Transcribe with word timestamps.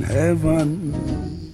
In 0.00 0.06
heaven. 0.06 1.52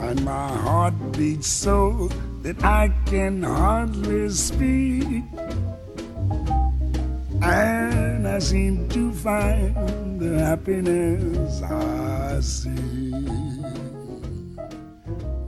And 0.00 0.24
my 0.24 0.48
heart 0.48 0.94
beats 1.12 1.46
so 1.46 2.08
that 2.42 2.62
I 2.64 2.92
can 3.06 3.42
hardly 3.42 4.28
speak. 4.30 5.22
And 7.42 8.26
I 8.26 8.38
seem 8.38 8.88
to 8.88 9.12
find 9.12 10.20
the 10.20 10.38
happiness 10.38 11.62
I 11.62 12.40
see. 12.40 13.12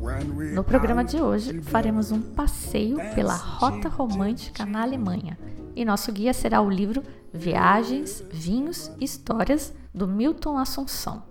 When 0.00 0.36
we 0.36 0.52
No 0.52 0.62
programa 0.62 1.04
de 1.04 1.20
hoje, 1.20 1.60
faremos 1.62 2.12
um 2.12 2.20
passeio 2.20 2.98
pela 3.14 3.34
Rota 3.34 3.88
Romântica 3.88 4.64
na 4.64 4.82
Alemanha. 4.82 5.36
E 5.78 5.84
nosso 5.84 6.10
guia 6.10 6.34
será 6.34 6.60
o 6.60 6.68
livro 6.68 7.04
Viagens, 7.32 8.20
Vinhos 8.32 8.90
e 8.98 9.04
Histórias 9.04 9.72
do 9.94 10.08
Milton 10.08 10.58
Assunção. 10.58 11.22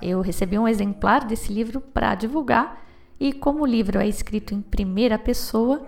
Eu 0.00 0.20
recebi 0.20 0.56
um 0.56 0.68
exemplar 0.68 1.26
desse 1.26 1.52
livro 1.52 1.80
para 1.80 2.14
divulgar 2.14 2.80
e, 3.18 3.32
como 3.32 3.64
o 3.64 3.66
livro 3.66 3.98
é 3.98 4.06
escrito 4.06 4.54
em 4.54 4.62
primeira 4.62 5.18
pessoa, 5.18 5.84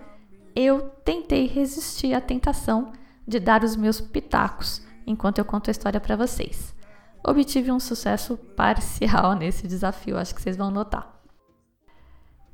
eu 0.57 0.89
tentei 1.05 1.47
resistir 1.47 2.13
à 2.15 2.21
tentação 2.21 2.91
de 3.25 3.39
dar 3.39 3.63
os 3.63 3.77
meus 3.77 4.01
pitacos 4.01 4.83
enquanto 5.07 5.39
eu 5.39 5.45
conto 5.45 5.69
a 5.69 5.71
história 5.71 6.01
para 6.01 6.17
vocês. 6.17 6.75
Obtive 7.25 7.71
um 7.71 7.79
sucesso 7.79 8.37
parcial 8.37 9.35
nesse 9.39 9.69
desafio, 9.69 10.19
acho 10.19 10.35
que 10.35 10.43
vocês 10.43 10.57
vão 10.57 10.73
notar. 10.73 11.15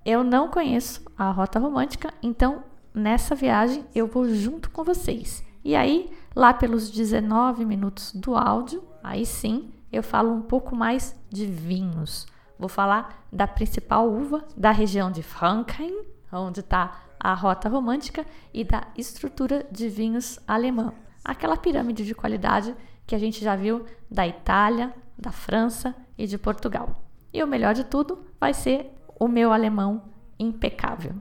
Eu 0.04 0.22
não 0.22 0.50
conheço 0.50 1.00
a 1.16 1.30
Rota 1.30 1.58
Romântica, 1.58 2.12
então 2.22 2.62
nessa 2.94 3.34
viagem 3.34 3.84
eu 3.94 4.06
vou 4.06 4.28
junto 4.28 4.70
com 4.70 4.84
vocês. 4.84 5.44
E 5.64 5.76
aí, 5.76 6.10
lá 6.34 6.54
pelos 6.54 6.90
19 6.90 7.64
minutos 7.64 8.12
do 8.12 8.34
áudio, 8.34 8.82
aí 9.02 9.26
sim 9.26 9.70
eu 9.92 10.02
falo 10.02 10.32
um 10.32 10.42
pouco 10.42 10.74
mais 10.74 11.14
de 11.28 11.46
vinhos. 11.46 12.26
Vou 12.58 12.68
falar 12.68 13.24
da 13.32 13.46
principal 13.46 14.10
uva 14.10 14.44
da 14.56 14.70
região 14.70 15.10
de 15.10 15.22
Franken, 15.22 16.04
onde 16.32 16.60
está 16.60 17.02
a 17.18 17.34
Rota 17.34 17.68
Romântica, 17.68 18.24
e 18.52 18.64
da 18.64 18.86
estrutura 18.96 19.66
de 19.70 19.88
vinhos 19.88 20.38
alemã. 20.46 20.92
Aquela 21.24 21.56
pirâmide 21.56 22.04
de 22.04 22.14
qualidade 22.14 22.74
que 23.06 23.14
a 23.14 23.18
gente 23.18 23.42
já 23.42 23.56
viu 23.56 23.84
da 24.10 24.26
Itália, 24.26 24.94
da 25.18 25.32
França 25.32 25.94
e 26.16 26.26
de 26.26 26.38
Portugal. 26.38 27.02
E 27.32 27.42
o 27.42 27.46
melhor 27.46 27.74
de 27.74 27.84
tudo 27.84 28.24
vai 28.38 28.54
ser 28.54 28.94
o 29.18 29.28
meu 29.28 29.52
alemão 29.52 30.02
impecável. 30.38 31.14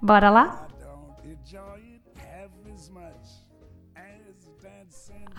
Bora 0.00 0.30
lá? 0.30 0.68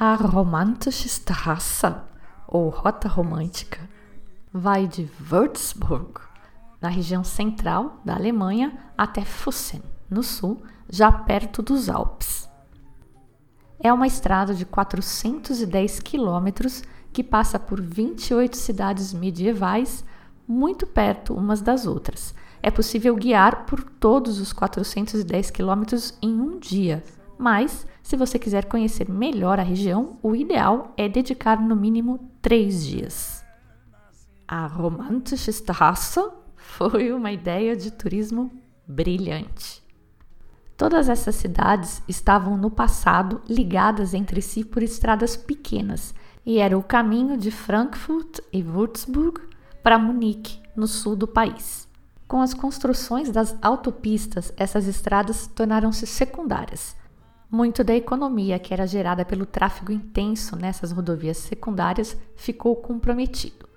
A 0.01 0.15
Romantische 0.15 1.09
Straße, 1.09 1.93
ou 2.47 2.69
Rota 2.69 3.09
Romântica, 3.09 3.81
vai 4.53 4.87
de 4.87 5.09
Würzburg, 5.29 6.21
na 6.79 6.87
região 6.87 7.21
central 7.21 7.99
da 8.05 8.15
Alemanha, 8.15 8.79
até 8.97 9.25
Füssen, 9.25 9.83
no 10.09 10.23
sul, 10.23 10.63
já 10.89 11.11
perto 11.11 11.61
dos 11.61 11.89
Alpes. 11.89 12.49
É 13.77 13.91
uma 13.91 14.07
estrada 14.07 14.55
de 14.55 14.65
410 14.65 15.99
quilômetros 15.99 16.81
que 17.11 17.21
passa 17.21 17.59
por 17.59 17.81
28 17.81 18.55
cidades 18.55 19.13
medievais, 19.13 20.05
muito 20.47 20.87
perto 20.87 21.33
umas 21.33 21.59
das 21.59 21.85
outras. 21.85 22.33
É 22.63 22.71
possível 22.71 23.17
guiar 23.17 23.65
por 23.65 23.83
todos 23.83 24.39
os 24.39 24.53
410 24.53 25.51
quilômetros 25.51 26.17
em 26.21 26.39
um 26.39 26.57
dia, 26.57 27.03
mas 27.39 27.87
se 28.03 28.17
você 28.17 28.37
quiser 28.37 28.65
conhecer 28.65 29.09
melhor 29.09 29.61
a 29.61 29.63
região, 29.63 30.19
o 30.21 30.35
ideal 30.35 30.93
é 30.97 31.07
dedicar 31.07 31.61
no 31.61 31.73
mínimo 31.73 32.29
três 32.41 32.85
dias. 32.85 33.45
A 34.45 34.67
Romantische 34.67 35.49
Straße 35.49 36.19
foi 36.57 37.13
uma 37.13 37.31
ideia 37.31 37.77
de 37.77 37.91
turismo 37.91 38.51
brilhante. 38.85 39.81
Todas 40.75 41.07
essas 41.07 41.35
cidades 41.35 42.01
estavam 42.09 42.57
no 42.57 42.69
passado 42.69 43.41
ligadas 43.47 44.13
entre 44.13 44.41
si 44.41 44.65
por 44.65 44.83
estradas 44.83 45.37
pequenas 45.37 46.13
e 46.45 46.57
era 46.57 46.77
o 46.77 46.83
caminho 46.83 47.37
de 47.37 47.51
Frankfurt 47.51 48.39
e 48.51 48.61
Würzburg 48.61 49.39
para 49.81 49.97
Munique, 49.97 50.59
no 50.75 50.87
sul 50.87 51.15
do 51.15 51.27
país. 51.27 51.87
Com 52.27 52.41
as 52.41 52.53
construções 52.53 53.31
das 53.31 53.57
autopistas, 53.61 54.51
essas 54.57 54.87
estradas 54.87 55.47
tornaram-se 55.47 56.05
secundárias. 56.05 56.98
Muito 57.51 57.83
da 57.83 57.95
economia 57.95 58.59
que 58.59 58.71
era 58.71 58.85
gerada 58.85 59.25
pelo 59.25 59.43
tráfego 59.43 59.91
intenso 59.91 60.55
nessas 60.55 60.91
rodovias 60.91 61.37
secundárias 61.37 62.15
ficou 62.35 62.75
comprometido. 62.75 63.67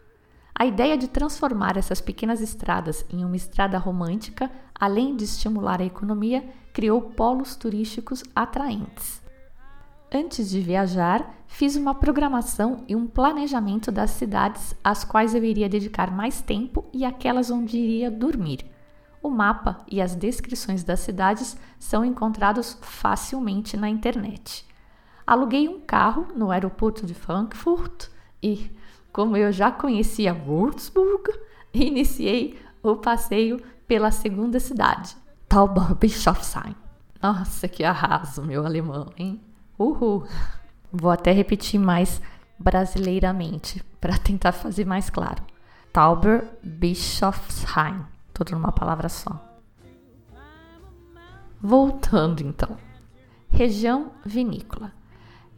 A 0.54 0.66
ideia 0.66 0.98
de 0.98 1.08
transformar 1.08 1.78
essas 1.78 1.98
pequenas 1.98 2.42
estradas 2.42 3.02
em 3.10 3.24
uma 3.24 3.34
estrada 3.34 3.78
romântica, 3.78 4.50
além 4.78 5.16
de 5.16 5.24
estimular 5.24 5.80
a 5.80 5.86
economia, 5.86 6.44
criou 6.74 7.00
polos 7.00 7.56
turísticos 7.56 8.22
atraentes. 8.36 9.22
Antes 10.14 10.50
de 10.50 10.60
viajar, 10.60 11.34
fiz 11.46 11.74
uma 11.74 11.94
programação 11.94 12.84
e 12.86 12.94
um 12.94 13.06
planejamento 13.06 13.90
das 13.90 14.10
cidades 14.10 14.74
às 14.84 15.02
quais 15.02 15.34
eu 15.34 15.42
iria 15.42 15.70
dedicar 15.70 16.14
mais 16.14 16.42
tempo 16.42 16.84
e 16.92 17.06
aquelas 17.06 17.50
onde 17.50 17.78
iria 17.78 18.10
dormir. 18.10 18.71
O 19.22 19.30
mapa 19.30 19.78
e 19.88 20.02
as 20.02 20.16
descrições 20.16 20.82
das 20.82 20.98
cidades 21.00 21.56
são 21.78 22.04
encontrados 22.04 22.76
facilmente 22.80 23.76
na 23.76 23.88
internet. 23.88 24.66
Aluguei 25.26 25.68
um 25.68 25.80
carro 25.80 26.28
no 26.34 26.50
aeroporto 26.50 27.06
de 27.06 27.14
Frankfurt 27.14 28.08
e, 28.42 28.70
como 29.12 29.36
eu 29.36 29.52
já 29.52 29.70
conhecia 29.70 30.34
Würzburg, 30.34 31.30
iniciei 31.72 32.58
o 32.82 32.96
passeio 32.96 33.62
pela 33.86 34.10
segunda 34.10 34.58
cidade, 34.58 35.16
Tauberbischofsheim. 35.48 36.74
Nossa, 37.22 37.68
que 37.68 37.84
arraso, 37.84 38.42
meu 38.42 38.66
alemão, 38.66 39.12
hein? 39.16 39.40
Uhul! 39.78 40.26
Vou 40.90 41.10
até 41.10 41.30
repetir 41.30 41.78
mais 41.78 42.20
brasileiramente 42.58 43.80
para 44.00 44.18
tentar 44.18 44.50
fazer 44.52 44.84
mais 44.84 45.08
claro. 45.08 45.44
Tauberbischofsheim, 45.92 48.04
tudo 48.32 48.52
numa 48.52 48.72
palavra 48.72 49.08
só. 49.08 49.40
Voltando 51.60 52.42
então. 52.42 52.76
Região 53.48 54.12
vinícola. 54.24 54.92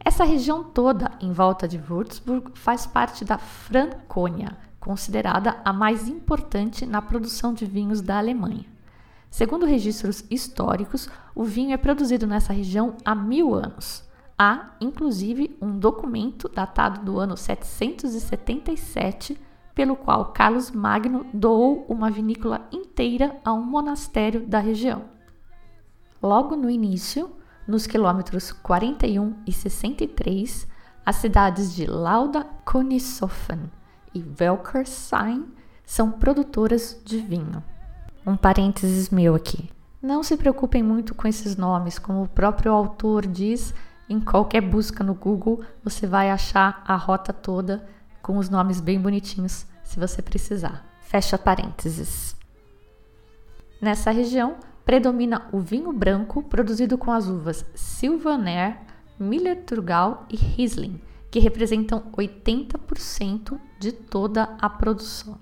Essa 0.03 0.23
região 0.23 0.63
toda 0.63 1.11
em 1.19 1.31
volta 1.31 1.67
de 1.67 1.79
Würzburg 1.79 2.51
faz 2.53 2.85
parte 2.85 3.25
da 3.25 3.39
Franconia, 3.39 4.55
considerada 4.79 5.59
a 5.65 5.73
mais 5.73 6.07
importante 6.07 6.85
na 6.85 7.01
produção 7.01 7.53
de 7.53 7.65
vinhos 7.65 8.01
da 8.01 8.19
Alemanha. 8.19 8.65
Segundo 9.31 9.65
registros 9.65 10.23
históricos, 10.29 11.09
o 11.33 11.43
vinho 11.43 11.73
é 11.73 11.77
produzido 11.77 12.27
nessa 12.27 12.53
região 12.53 12.95
há 13.03 13.15
mil 13.15 13.55
anos. 13.55 14.03
Há, 14.37 14.75
inclusive, 14.79 15.57
um 15.61 15.79
documento 15.79 16.47
datado 16.47 17.03
do 17.03 17.19
ano 17.19 17.35
777, 17.35 19.39
pelo 19.75 19.97
qual 19.97 20.31
Carlos 20.31 20.71
Magno 20.71 21.25
doou 21.33 21.85
uma 21.89 22.09
vinícola 22.09 22.65
inteira 22.71 23.35
a 23.43 23.53
um 23.53 23.61
monastério 23.61 24.47
da 24.47 24.57
região. 24.57 25.03
Logo 26.23 26.55
no 26.55 26.69
início, 26.69 27.29
nos 27.67 27.85
quilômetros 27.85 28.53
41 28.53 29.35
e 29.45 29.51
63, 29.51 30.65
as 31.05 31.17
cidades 31.17 31.75
de 31.75 31.85
Lauda 31.85 32.47
Königshofen 32.65 33.69
e 34.13 34.23
Welkersheim 34.39 35.45
são 35.85 36.09
produtoras 36.09 36.99
de 37.03 37.17
vinho. 37.17 37.61
Um 38.25 38.37
parênteses 38.37 39.09
meu 39.09 39.35
aqui. 39.35 39.69
Não 40.01 40.23
se 40.23 40.37
preocupem 40.37 40.81
muito 40.81 41.13
com 41.13 41.27
esses 41.27 41.57
nomes, 41.57 41.99
como 41.99 42.23
o 42.23 42.27
próprio 42.27 42.71
autor 42.71 43.27
diz, 43.27 43.73
em 44.07 44.19
qualquer 44.19 44.61
busca 44.61 45.03
no 45.03 45.13
Google 45.13 45.61
você 45.83 46.07
vai 46.07 46.31
achar 46.31 46.83
a 46.87 46.95
rota 46.95 47.33
toda 47.33 47.87
com 48.25 48.39
os 48.39 48.49
nomes 48.49 48.81
bem 48.81 48.99
bonitinhos, 48.99 49.67
se 49.83 49.99
você 49.99 50.19
precisar. 50.19 50.83
Fecha 50.99 51.37
parênteses. 51.37 52.35
Nessa 53.79 54.09
região 54.09 54.55
predomina 54.83 55.47
o 55.51 55.59
vinho 55.59 55.93
branco 55.93 56.41
produzido 56.41 56.97
com 56.97 57.11
as 57.11 57.27
uvas 57.27 57.63
Sylvaner, 57.75 58.79
Miller 59.19 59.63
Turgal 59.63 60.25
e 60.27 60.35
Riesling, 60.37 60.99
que 61.29 61.37
representam 61.37 62.11
80% 62.17 63.59
de 63.79 63.91
toda 63.91 64.55
a 64.59 64.71
produção. 64.71 65.37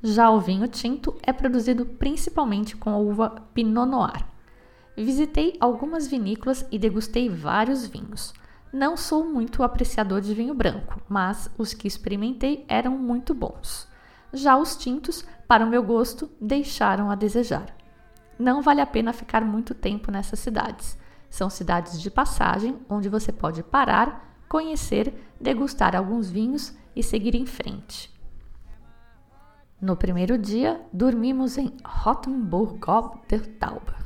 Já 0.00 0.30
o 0.30 0.40
vinho 0.40 0.68
tinto 0.68 1.16
é 1.20 1.32
produzido 1.32 1.84
principalmente 1.84 2.76
com 2.76 2.90
a 2.90 2.96
uva 2.96 3.42
Pinot 3.52 3.90
Noir. 3.90 4.24
Visitei 4.96 5.56
algumas 5.58 6.06
vinícolas 6.06 6.64
e 6.70 6.78
degustei 6.78 7.28
vários 7.28 7.88
vinhos. 7.88 8.32
Não 8.76 8.94
sou 8.94 9.24
muito 9.24 9.62
apreciador 9.62 10.20
de 10.20 10.34
vinho 10.34 10.52
branco, 10.52 11.00
mas 11.08 11.50
os 11.56 11.72
que 11.72 11.88
experimentei 11.88 12.62
eram 12.68 12.90
muito 12.98 13.32
bons. 13.32 13.88
Já 14.34 14.58
os 14.58 14.76
tintos, 14.76 15.24
para 15.48 15.64
o 15.64 15.66
meu 15.66 15.82
gosto, 15.82 16.30
deixaram 16.38 17.10
a 17.10 17.14
desejar. 17.14 17.74
Não 18.38 18.60
vale 18.60 18.82
a 18.82 18.86
pena 18.86 19.14
ficar 19.14 19.42
muito 19.42 19.72
tempo 19.74 20.10
nessas 20.10 20.40
cidades. 20.40 20.98
São 21.30 21.48
cidades 21.48 21.98
de 21.98 22.10
passagem 22.10 22.76
onde 22.86 23.08
você 23.08 23.32
pode 23.32 23.62
parar, 23.62 24.36
conhecer, 24.46 25.32
degustar 25.40 25.96
alguns 25.96 26.28
vinhos 26.28 26.76
e 26.94 27.02
seguir 27.02 27.34
em 27.34 27.46
frente. 27.46 28.14
No 29.80 29.96
primeiro 29.96 30.36
dia, 30.36 30.78
dormimos 30.92 31.56
em 31.56 31.74
Rottenburg 31.82 32.78
der 33.26 33.46
Tauber. 33.54 34.04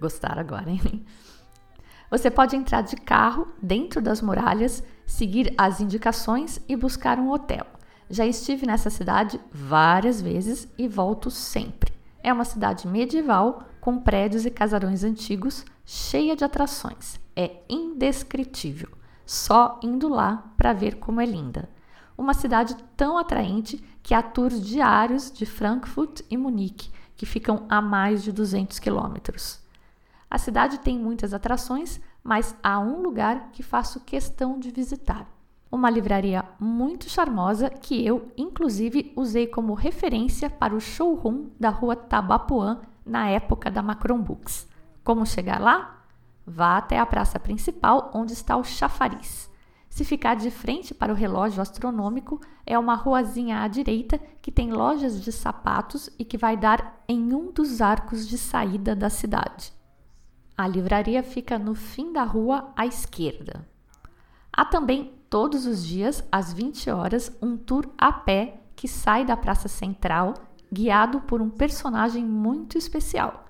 Gostaram 0.00 0.40
agora, 0.40 0.70
hein? 0.70 1.04
Você 2.10 2.28
pode 2.28 2.56
entrar 2.56 2.80
de 2.80 2.96
carro 2.96 3.46
dentro 3.62 4.02
das 4.02 4.20
muralhas, 4.20 4.82
seguir 5.06 5.54
as 5.56 5.80
indicações 5.80 6.60
e 6.68 6.74
buscar 6.74 7.20
um 7.20 7.30
hotel. 7.30 7.64
Já 8.08 8.26
estive 8.26 8.66
nessa 8.66 8.90
cidade 8.90 9.40
várias 9.52 10.20
vezes 10.20 10.66
e 10.76 10.88
volto 10.88 11.30
sempre. 11.30 11.92
É 12.20 12.32
uma 12.32 12.44
cidade 12.44 12.88
medieval 12.88 13.62
com 13.80 14.00
prédios 14.00 14.44
e 14.44 14.50
casarões 14.50 15.04
antigos, 15.04 15.64
cheia 15.86 16.34
de 16.34 16.44
atrações. 16.44 17.20
É 17.36 17.62
indescritível. 17.68 18.88
Só 19.24 19.78
indo 19.80 20.08
lá 20.08 20.52
para 20.56 20.72
ver 20.72 20.96
como 20.96 21.20
é 21.20 21.24
linda. 21.24 21.70
Uma 22.18 22.34
cidade 22.34 22.76
tão 22.96 23.16
atraente 23.16 23.82
que 24.02 24.12
há 24.12 24.20
tours 24.20 24.60
diários 24.60 25.30
de 25.30 25.46
Frankfurt 25.46 26.22
e 26.28 26.36
Munique, 26.36 26.90
que 27.16 27.24
ficam 27.24 27.64
a 27.68 27.80
mais 27.80 28.24
de 28.24 28.32
200 28.32 28.80
quilômetros. 28.80 29.59
A 30.30 30.38
cidade 30.38 30.78
tem 30.78 30.96
muitas 30.96 31.34
atrações, 31.34 32.00
mas 32.22 32.54
há 32.62 32.78
um 32.78 33.02
lugar 33.02 33.50
que 33.50 33.64
faço 33.64 33.98
questão 33.98 34.60
de 34.60 34.70
visitar. 34.70 35.26
Uma 35.72 35.90
livraria 35.90 36.44
muito 36.58 37.08
charmosa 37.08 37.68
que 37.68 38.06
eu, 38.06 38.30
inclusive, 38.36 39.12
usei 39.16 39.48
como 39.48 39.74
referência 39.74 40.48
para 40.48 40.74
o 40.74 40.80
showroom 40.80 41.50
da 41.58 41.70
rua 41.70 41.96
Tabapuã 41.96 42.80
na 43.04 43.28
época 43.28 43.70
da 43.70 43.82
Macron 43.82 44.20
Books. 44.20 44.68
Como 45.02 45.26
chegar 45.26 45.60
lá? 45.60 46.04
Vá 46.46 46.76
até 46.76 46.98
a 46.98 47.06
praça 47.06 47.40
principal, 47.40 48.10
onde 48.14 48.32
está 48.32 48.56
o 48.56 48.62
chafariz. 48.62 49.50
Se 49.88 50.04
ficar 50.04 50.36
de 50.36 50.50
frente 50.50 50.94
para 50.94 51.12
o 51.12 51.16
relógio 51.16 51.60
astronômico, 51.60 52.40
é 52.64 52.78
uma 52.78 52.94
ruazinha 52.94 53.62
à 53.62 53.68
direita 53.68 54.20
que 54.40 54.52
tem 54.52 54.70
lojas 54.72 55.20
de 55.20 55.32
sapatos 55.32 56.08
e 56.16 56.24
que 56.24 56.38
vai 56.38 56.56
dar 56.56 57.02
em 57.08 57.34
um 57.34 57.50
dos 57.50 57.80
arcos 57.80 58.28
de 58.28 58.38
saída 58.38 58.94
da 58.94 59.10
cidade. 59.10 59.79
A 60.60 60.68
livraria 60.68 61.22
fica 61.22 61.58
no 61.58 61.74
fim 61.74 62.12
da 62.12 62.22
rua 62.22 62.70
à 62.76 62.84
esquerda. 62.84 63.66
Há 64.52 64.62
também, 64.62 65.14
todos 65.30 65.64
os 65.64 65.82
dias, 65.82 66.22
às 66.30 66.52
20 66.52 66.90
horas, 66.90 67.34
um 67.40 67.56
tour 67.56 67.88
a 67.96 68.12
pé 68.12 68.60
que 68.76 68.86
sai 68.86 69.24
da 69.24 69.38
Praça 69.38 69.68
Central, 69.68 70.34
guiado 70.70 71.22
por 71.22 71.40
um 71.40 71.48
personagem 71.48 72.22
muito 72.26 72.76
especial. 72.76 73.46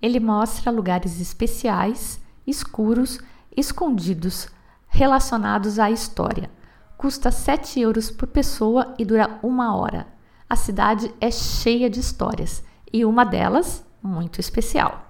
Ele 0.00 0.20
mostra 0.20 0.70
lugares 0.70 1.20
especiais, 1.20 2.20
escuros, 2.46 3.18
escondidos, 3.56 4.46
relacionados 4.86 5.80
à 5.80 5.90
história. 5.90 6.48
Custa 6.96 7.32
7 7.32 7.80
euros 7.80 8.08
por 8.08 8.28
pessoa 8.28 8.94
e 8.96 9.04
dura 9.04 9.40
uma 9.42 9.74
hora. 9.74 10.06
A 10.48 10.54
cidade 10.54 11.12
é 11.20 11.28
cheia 11.28 11.90
de 11.90 11.98
histórias 11.98 12.62
e 12.92 13.04
uma 13.04 13.24
delas 13.24 13.84
muito 14.00 14.38
especial. 14.38 15.05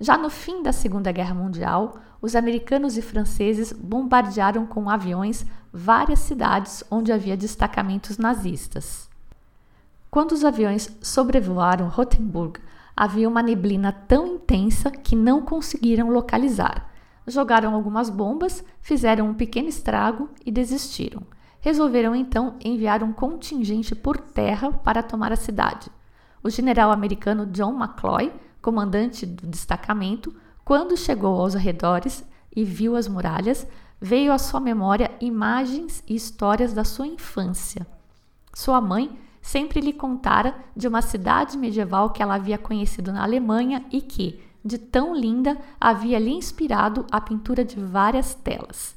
Já 0.00 0.18
no 0.18 0.28
fim 0.28 0.62
da 0.62 0.72
Segunda 0.72 1.12
Guerra 1.12 1.34
Mundial, 1.34 1.96
os 2.20 2.34
americanos 2.34 2.96
e 2.96 3.02
franceses 3.02 3.72
bombardearam 3.72 4.66
com 4.66 4.90
aviões 4.90 5.46
várias 5.72 6.20
cidades 6.20 6.82
onde 6.90 7.12
havia 7.12 7.36
destacamentos 7.36 8.18
nazistas. 8.18 9.08
Quando 10.10 10.32
os 10.32 10.44
aviões 10.44 10.96
sobrevoaram 11.02 11.88
Rotenburg, 11.88 12.60
havia 12.96 13.28
uma 13.28 13.42
neblina 13.42 13.92
tão 13.92 14.26
intensa 14.26 14.90
que 14.90 15.16
não 15.16 15.42
conseguiram 15.42 16.10
localizar 16.10 16.94
jogaram 17.26 17.74
algumas 17.74 18.10
bombas, 18.10 18.64
fizeram 18.80 19.28
um 19.28 19.34
pequeno 19.34 19.68
estrago 19.68 20.28
e 20.44 20.50
desistiram. 20.50 21.22
Resolveram 21.60 22.14
então 22.14 22.56
enviar 22.62 23.02
um 23.02 23.12
contingente 23.12 23.94
por 23.94 24.18
terra 24.18 24.70
para 24.70 25.02
tomar 25.02 25.32
a 25.32 25.36
cidade. 25.36 25.90
O 26.42 26.50
general 26.50 26.90
americano 26.90 27.46
John 27.46 27.74
McCloy, 27.74 28.30
comandante 28.64 29.26
do 29.26 29.46
destacamento, 29.46 30.34
quando 30.64 30.96
chegou 30.96 31.38
aos 31.38 31.54
arredores 31.54 32.24
e 32.56 32.64
viu 32.64 32.96
as 32.96 33.06
muralhas, 33.06 33.66
veio 34.00 34.32
à 34.32 34.38
sua 34.38 34.58
memória 34.58 35.10
imagens 35.20 36.02
e 36.08 36.14
histórias 36.14 36.72
da 36.72 36.82
sua 36.82 37.06
infância. 37.06 37.86
Sua 38.54 38.80
mãe 38.80 39.18
sempre 39.42 39.82
lhe 39.82 39.92
contara 39.92 40.56
de 40.74 40.88
uma 40.88 41.02
cidade 41.02 41.58
medieval 41.58 42.08
que 42.08 42.22
ela 42.22 42.36
havia 42.36 42.56
conhecido 42.56 43.12
na 43.12 43.22
Alemanha 43.22 43.84
e 43.92 44.00
que, 44.00 44.40
de 44.64 44.78
tão 44.78 45.14
linda 45.14 45.58
havia 45.78 46.18
lhe 46.18 46.32
inspirado 46.32 47.04
a 47.12 47.20
pintura 47.20 47.62
de 47.62 47.78
várias 47.78 48.34
telas. 48.34 48.96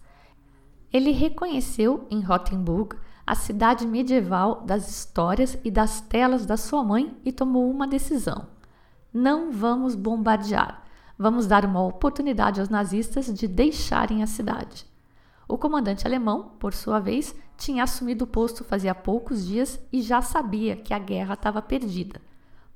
Ele 0.94 1.12
reconheceu 1.12 2.08
em 2.10 2.22
Rothenburg 2.22 2.96
a 3.26 3.36
cidade 3.36 3.86
medieval 3.86 4.62
das 4.62 4.90
histórias 4.90 5.58
e 5.62 5.70
das 5.70 6.00
telas 6.00 6.46
da 6.46 6.56
sua 6.56 6.82
mãe 6.86 7.18
e 7.26 7.34
tomou 7.34 7.70
uma 7.70 7.86
decisão. 7.86 8.57
Não 9.20 9.52
vamos 9.52 9.96
bombardear. 9.96 10.84
Vamos 11.18 11.48
dar 11.48 11.66
uma 11.66 11.84
oportunidade 11.84 12.60
aos 12.60 12.70
nazistas 12.70 13.26
de 13.34 13.48
deixarem 13.48 14.22
a 14.22 14.28
cidade. 14.28 14.86
O 15.48 15.58
comandante 15.58 16.06
alemão, 16.06 16.52
por 16.60 16.72
sua 16.72 17.00
vez, 17.00 17.34
tinha 17.58 17.82
assumido 17.82 18.26
o 18.26 18.28
posto 18.28 18.64
fazia 18.64 18.94
poucos 18.94 19.44
dias 19.44 19.80
e 19.92 20.04
já 20.04 20.22
sabia 20.22 20.76
que 20.76 20.94
a 20.94 21.00
guerra 21.00 21.34
estava 21.34 21.64
perdida. 21.64 22.22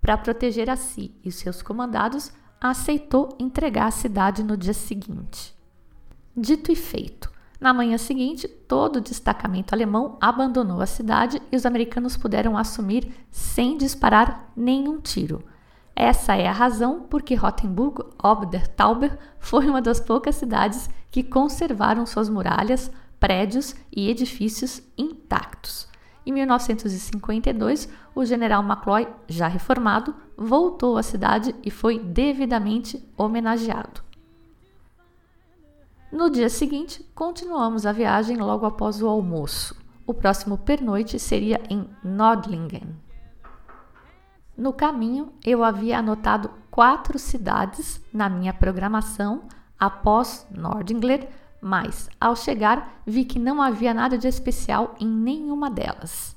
Para 0.02 0.18
proteger 0.18 0.68
a 0.68 0.76
si 0.76 1.14
e 1.24 1.32
seus 1.32 1.62
comandados, 1.62 2.32
aceitou 2.60 3.36
entregar 3.38 3.86
a 3.86 3.92
cidade 3.92 4.42
no 4.42 4.58
dia 4.58 4.74
seguinte. 4.74 5.56
Dito 6.36 6.72
e 6.72 6.76
feito, 6.76 7.32
na 7.60 7.72
manhã 7.72 8.00
seguinte, 8.00 8.48
todo 8.48 8.96
o 8.96 9.02
destacamento 9.02 9.76
alemão 9.76 10.18
abandonou 10.20 10.82
a 10.82 10.88
cidade 10.88 11.40
e 11.52 11.56
os 11.56 11.68
americanos 11.68 12.18
puderam 12.18 12.58
assumir 12.58 13.14
sem 13.30 13.78
disparar 13.78 14.52
nenhum 14.56 15.00
tiro. 15.00 15.51
Essa 16.02 16.36
é 16.36 16.48
a 16.48 16.52
razão 16.52 17.02
por 17.02 17.22
que 17.22 17.36
Rottenburg 17.36 18.04
ob 18.24 18.48
der 18.48 18.68
Tauber 18.68 19.20
foi 19.38 19.70
uma 19.70 19.80
das 19.80 20.00
poucas 20.00 20.34
cidades 20.34 20.90
que 21.12 21.22
conservaram 21.22 22.08
suas 22.08 22.28
muralhas, 22.28 22.92
prédios 23.20 23.76
e 23.96 24.10
edifícios 24.10 24.82
intactos. 24.98 25.88
Em 26.26 26.32
1952, 26.34 27.88
o 28.16 28.26
general 28.26 28.64
McCloy, 28.64 29.08
já 29.28 29.48
reformado, 29.48 30.16
voltou 30.36 30.98
à 30.98 31.04
cidade 31.04 31.54
e 31.64 31.70
foi 31.70 32.00
devidamente 32.00 33.08
homenageado. 33.16 34.02
No 36.12 36.32
dia 36.32 36.50
seguinte, 36.50 37.08
continuamos 37.14 37.86
a 37.86 37.92
viagem 37.92 38.38
logo 38.38 38.66
após 38.66 39.04
o 39.04 39.08
almoço. 39.08 39.80
O 40.08 40.16
próximo 40.16 40.58
pernoite 40.58 41.20
seria 41.20 41.62
em 41.70 41.88
Nordlingen. 42.04 43.11
No 44.62 44.72
caminho, 44.72 45.34
eu 45.44 45.64
havia 45.64 45.98
anotado 45.98 46.52
quatro 46.70 47.18
cidades 47.18 48.00
na 48.14 48.30
minha 48.30 48.54
programação 48.54 49.46
após 49.80 50.46
Nordingler 50.52 51.28
mas 51.60 52.08
ao 52.20 52.36
chegar 52.36 53.02
vi 53.04 53.26
que 53.26 53.40
não 53.40 53.60
havia 53.60 53.92
nada 53.92 54.20
de 54.20 54.28
especial 54.28 54.96
em 55.00 55.08
nenhuma 55.08 55.68
delas. 55.68 56.36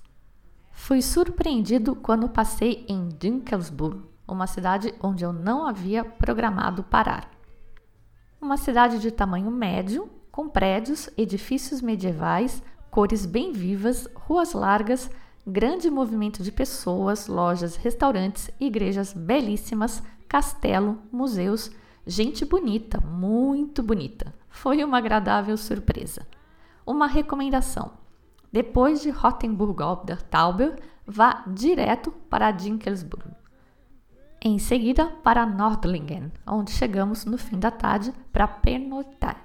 Fui 0.73 1.03
surpreendido 1.03 1.95
quando 1.95 2.27
passei 2.27 2.87
em 2.89 3.11
Dinkelsburg, 3.11 4.01
uma 4.27 4.47
cidade 4.47 4.95
onde 5.03 5.23
eu 5.23 5.33
não 5.33 5.67
havia 5.67 6.03
programado 6.03 6.83
parar. 6.83 7.31
Uma 8.41 8.57
cidade 8.57 9.01
de 9.01 9.11
tamanho 9.11 9.51
médio, 9.51 10.11
com 10.33 10.49
prédios, 10.49 11.11
edifícios 11.15 11.83
medievais, 11.83 12.63
cores 12.91 13.27
bem 13.27 13.53
vivas, 13.53 14.09
ruas 14.15 14.55
largas, 14.55 15.11
grande 15.47 15.91
movimento 15.91 16.43
de 16.43 16.51
pessoas, 16.51 17.27
lojas, 17.27 17.77
restaurantes, 17.77 18.51
igrejas 18.59 19.13
belíssimas, 19.13 20.03
castelo, 20.29 20.99
museus, 21.13 21.71
gente 22.07 22.45
bonita, 22.45 23.01
muito 23.01 23.83
bonita. 23.83 24.35
Foi 24.49 24.83
uma 24.83 24.99
agradável 24.99 25.57
surpresa. 25.57 26.27
Uma 26.87 27.07
recomendação: 27.07 27.93
depois 28.53 29.03
de 29.03 29.11
Rottenburg 29.11 29.83
ob 29.83 30.07
der 30.07 30.23
Tauber, 30.23 30.79
vá 31.07 31.45
direto 31.47 32.11
para 32.31 32.51
Dinkelsburg. 32.51 33.29
Em 34.41 34.59
seguida, 34.59 35.07
para 35.23 35.47
Nordlingen, 35.47 36.31
onde 36.47 36.71
chegamos 36.71 37.25
no 37.25 37.39
fim 37.39 37.59
da 37.59 37.71
tarde 37.71 38.13
para 38.31 38.47
pernoitar. 38.47 39.43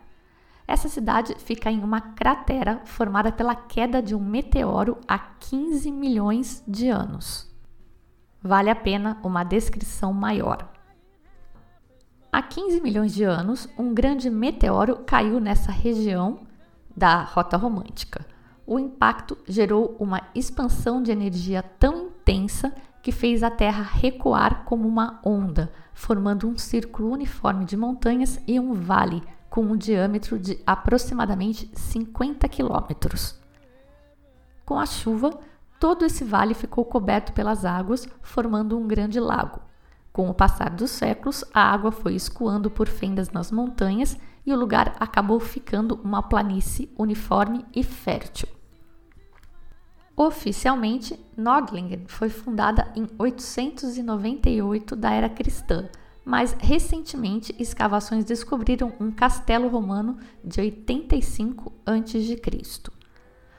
Essa 0.70 0.88
cidade 0.88 1.34
fica 1.40 1.72
em 1.72 1.84
uma 1.84 2.00
cratera 2.00 2.80
formada 2.86 3.32
pela 3.32 3.56
queda 3.56 4.04
de 4.04 4.14
um 4.14 4.24
meteoro 4.24 5.00
há 5.08 5.18
15 5.18 5.92
milhões 5.92 6.64
de 6.68 6.90
anos. 6.90 7.52
Vale 8.40 8.70
a 8.70 8.76
pena 8.76 9.18
uma 9.24 9.44
descrição 9.44 10.14
maior. 10.14 10.72
Há 12.32 12.44
15 12.44 12.82
milhões 12.82 13.16
de 13.16 13.24
anos, 13.24 13.68
um 13.80 13.96
grande 13.96 14.30
meteoro 14.30 14.98
caiu 15.08 15.40
nessa 15.40 15.72
região 15.72 16.42
da 16.96 17.24
Rota 17.24 17.58
Romântica. 17.58 18.24
O 18.64 18.78
impacto 18.78 19.40
gerou 19.48 19.98
uma 20.00 20.22
expansão 20.36 21.02
de 21.02 21.12
energia 21.12 21.64
tão 21.64 22.10
intensa 22.10 22.72
que 23.02 23.12
fez 23.12 23.42
a 23.42 23.50
Terra 23.50 23.82
recuar 23.82 24.66
como 24.66 24.88
uma 24.88 25.20
onda, 25.26 25.74
formando 25.96 26.48
um 26.48 26.60
círculo 26.60 27.12
uniforme 27.12 27.66
de 27.66 27.76
montanhas 27.76 28.40
e 28.46 28.60
um 28.60 28.76
vale 28.76 29.24
com 29.50 29.62
um 29.62 29.76
diâmetro 29.76 30.38
de 30.38 30.60
aproximadamente 30.66 31.70
50 31.74 32.48
quilômetros. 32.48 33.40
Com 34.66 34.78
a 34.78 34.86
chuva, 34.86 35.40
todo 35.80 36.06
esse 36.06 36.24
vale 36.24 36.54
ficou 36.54 36.86
coberto 36.86 37.34
pelas 37.34 37.66
águas, 37.66 38.08
formando 38.22 38.78
um 38.78 38.88
grande 38.88 39.20
lago. 39.20 39.62
Com 40.12 40.30
o 40.30 40.34
passar 40.34 40.70
dos 40.70 40.92
séculos, 40.92 41.44
a 41.54 41.62
água 41.62 41.92
foi 41.92 42.14
escoando 42.14 42.70
por 42.70 42.88
fendas 42.88 43.30
nas 43.32 43.52
montanhas 43.52 44.18
e 44.46 44.54
o 44.54 44.58
lugar 44.58 44.96
acabou 45.00 45.40
ficando 45.40 46.00
uma 46.04 46.22
planície 46.22 46.94
uniforme 46.98 47.66
e 47.74 47.84
fértil. 47.84 48.48
Oficialmente, 50.16 51.18
Nordlingen 51.38 52.04
foi 52.08 52.28
fundada 52.28 52.92
em 52.96 53.08
898 53.18 54.96
da 54.96 55.12
era 55.12 55.30
cristã, 55.30 55.88
mas 56.30 56.56
recentemente 56.60 57.56
escavações 57.58 58.24
descobriram 58.24 58.94
um 59.00 59.10
castelo 59.10 59.68
romano 59.68 60.20
de 60.44 60.62
85 60.62 61.74
a.C. 61.84 62.40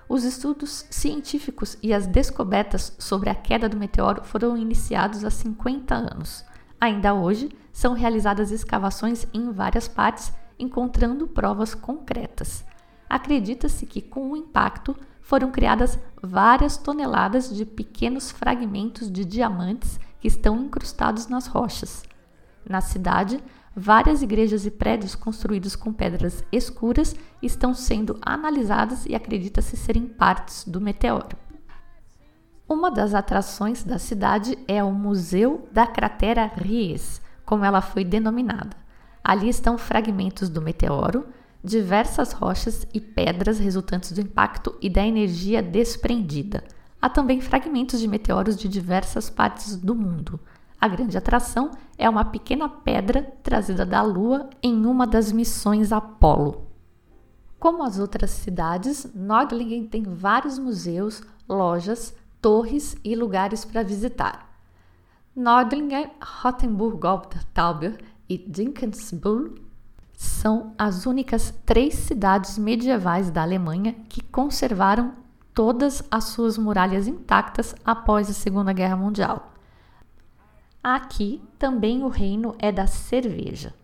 Os 0.08 0.22
estudos 0.22 0.86
científicos 0.88 1.76
e 1.82 1.92
as 1.92 2.06
descobertas 2.06 2.94
sobre 2.96 3.28
a 3.28 3.34
queda 3.34 3.68
do 3.68 3.76
meteoro 3.76 4.22
foram 4.22 4.56
iniciados 4.56 5.24
há 5.24 5.30
50 5.30 5.96
anos. 5.96 6.44
Ainda 6.80 7.12
hoje, 7.12 7.48
são 7.72 7.92
realizadas 7.92 8.52
escavações 8.52 9.26
em 9.34 9.50
várias 9.50 9.88
partes, 9.88 10.32
encontrando 10.56 11.26
provas 11.26 11.74
concretas. 11.74 12.64
Acredita-se 13.08 13.84
que, 13.84 14.00
com 14.00 14.30
o 14.30 14.36
impacto, 14.36 14.96
foram 15.20 15.50
criadas 15.50 15.98
várias 16.22 16.76
toneladas 16.76 17.52
de 17.52 17.64
pequenos 17.64 18.30
fragmentos 18.30 19.10
de 19.10 19.24
diamantes 19.24 19.98
que 20.20 20.28
estão 20.28 20.56
incrustados 20.62 21.26
nas 21.26 21.48
rochas. 21.48 22.08
Na 22.68 22.80
cidade, 22.80 23.42
várias 23.74 24.22
igrejas 24.22 24.66
e 24.66 24.70
prédios 24.70 25.14
construídos 25.14 25.74
com 25.76 25.92
pedras 25.92 26.44
escuras 26.52 27.14
estão 27.42 27.74
sendo 27.74 28.18
analisadas 28.22 29.06
e 29.06 29.14
acredita-se 29.14 29.76
serem 29.76 30.06
partes 30.06 30.64
do 30.66 30.80
meteoro. 30.80 31.36
Uma 32.68 32.90
das 32.90 33.14
atrações 33.14 33.82
da 33.82 33.98
cidade 33.98 34.56
é 34.68 34.82
o 34.82 34.92
Museu 34.92 35.68
da 35.72 35.86
Cratera 35.86 36.46
Ries, 36.46 37.20
como 37.44 37.64
ela 37.64 37.80
foi 37.80 38.04
denominada. 38.04 38.76
Ali 39.24 39.48
estão 39.48 39.76
fragmentos 39.76 40.48
do 40.48 40.62
meteoro, 40.62 41.26
diversas 41.64 42.32
rochas 42.32 42.86
e 42.94 43.00
pedras 43.00 43.58
resultantes 43.58 44.12
do 44.12 44.20
impacto 44.20 44.76
e 44.80 44.88
da 44.88 45.04
energia 45.04 45.60
desprendida. 45.62 46.62
Há 47.02 47.08
também 47.08 47.40
fragmentos 47.40 47.98
de 47.98 48.06
meteoros 48.06 48.56
de 48.56 48.68
diversas 48.68 49.28
partes 49.28 49.76
do 49.76 49.94
mundo. 49.94 50.38
A 50.80 50.88
grande 50.88 51.18
atração 51.18 51.72
é 51.98 52.08
uma 52.08 52.24
pequena 52.24 52.66
pedra 52.66 53.22
trazida 53.42 53.84
da 53.84 54.00
Lua 54.00 54.48
em 54.62 54.86
uma 54.86 55.06
das 55.06 55.30
missões 55.30 55.92
Apollo. 55.92 56.66
Como 57.58 57.82
as 57.82 57.98
outras 57.98 58.30
cidades, 58.30 59.06
Nordlingen 59.14 59.86
tem 59.86 60.02
vários 60.02 60.58
museus, 60.58 61.22
lojas, 61.46 62.14
torres 62.40 62.96
e 63.04 63.14
lugares 63.14 63.62
para 63.62 63.82
visitar. 63.82 64.50
Nordlingen, 65.36 66.10
Rothenburg-Tauber 66.42 67.98
e 68.26 68.38
Dinkensbuhl 68.38 69.56
são 70.16 70.72
as 70.78 71.04
únicas 71.04 71.52
três 71.66 71.92
cidades 71.94 72.56
medievais 72.56 73.30
da 73.30 73.42
Alemanha 73.42 73.94
que 74.08 74.22
conservaram 74.22 75.12
todas 75.52 76.02
as 76.10 76.24
suas 76.24 76.56
muralhas 76.56 77.06
intactas 77.06 77.74
após 77.84 78.30
a 78.30 78.32
Segunda 78.32 78.72
Guerra 78.72 78.96
Mundial. 78.96 79.52
Aqui 80.82 81.42
também 81.58 82.02
o 82.02 82.08
reino 82.08 82.54
é 82.58 82.72
da 82.72 82.86
cerveja. 82.86 83.74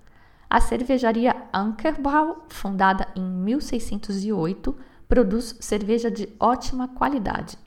A 0.48 0.60
cervejaria 0.60 1.36
Ankerbrau, 1.52 2.46
fundada 2.48 3.06
em 3.14 3.20
1608, 3.20 4.74
produz 5.06 5.58
cerveja 5.60 6.10
de 6.10 6.26
ótima 6.40 6.88
qualidade. 6.88 7.58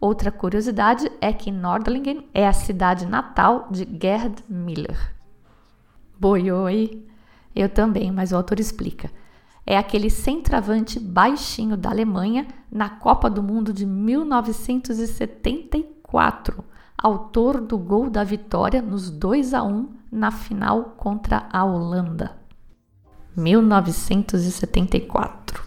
Outra 0.00 0.32
curiosidade 0.32 1.08
é 1.20 1.32
que 1.32 1.52
Nordlingen 1.52 2.28
é 2.34 2.44
a 2.44 2.52
cidade 2.52 3.06
natal 3.06 3.68
de 3.70 3.84
Gerd 3.84 4.42
Miller. 4.48 5.14
Boioi! 6.18 7.06
Eu 7.54 7.68
também, 7.68 8.10
mas 8.10 8.32
o 8.32 8.36
autor 8.36 8.58
explica. 8.58 9.12
É 9.64 9.78
aquele 9.78 10.10
centroavante 10.10 10.98
baixinho 10.98 11.76
da 11.76 11.90
Alemanha 11.90 12.48
na 12.70 12.90
Copa 12.90 13.30
do 13.30 13.44
Mundo 13.44 13.72
de 13.72 13.86
1974 13.86 16.64
autor 16.98 17.60
do 17.60 17.78
gol 17.78 18.10
da 18.10 18.24
vitória 18.24 18.80
nos 18.80 19.10
2 19.10 19.54
a 19.54 19.62
1 19.62 19.88
na 20.10 20.30
final 20.30 20.94
contra 20.96 21.46
a 21.52 21.64
Holanda. 21.64 22.36
1974. 23.36 25.66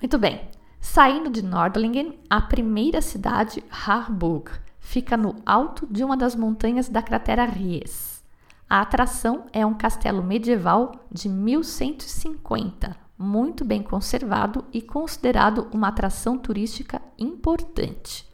Muito 0.00 0.18
bem. 0.18 0.48
Saindo 0.80 1.30
de 1.30 1.42
Nordlingen, 1.42 2.18
a 2.28 2.40
primeira 2.40 3.00
cidade, 3.00 3.62
Harburg, 3.70 4.50
fica 4.78 5.16
no 5.16 5.36
alto 5.46 5.86
de 5.90 6.04
uma 6.04 6.16
das 6.16 6.36
montanhas 6.36 6.88
da 6.88 7.00
cratera 7.00 7.46
Ries. 7.46 8.22
A 8.68 8.80
atração 8.80 9.46
é 9.52 9.64
um 9.64 9.74
castelo 9.74 10.22
medieval 10.22 10.92
de 11.10 11.28
1150, 11.28 12.96
muito 13.18 13.64
bem 13.64 13.82
conservado 13.82 14.64
e 14.72 14.82
considerado 14.82 15.68
uma 15.72 15.88
atração 15.88 16.36
turística 16.36 17.00
importante. 17.18 18.28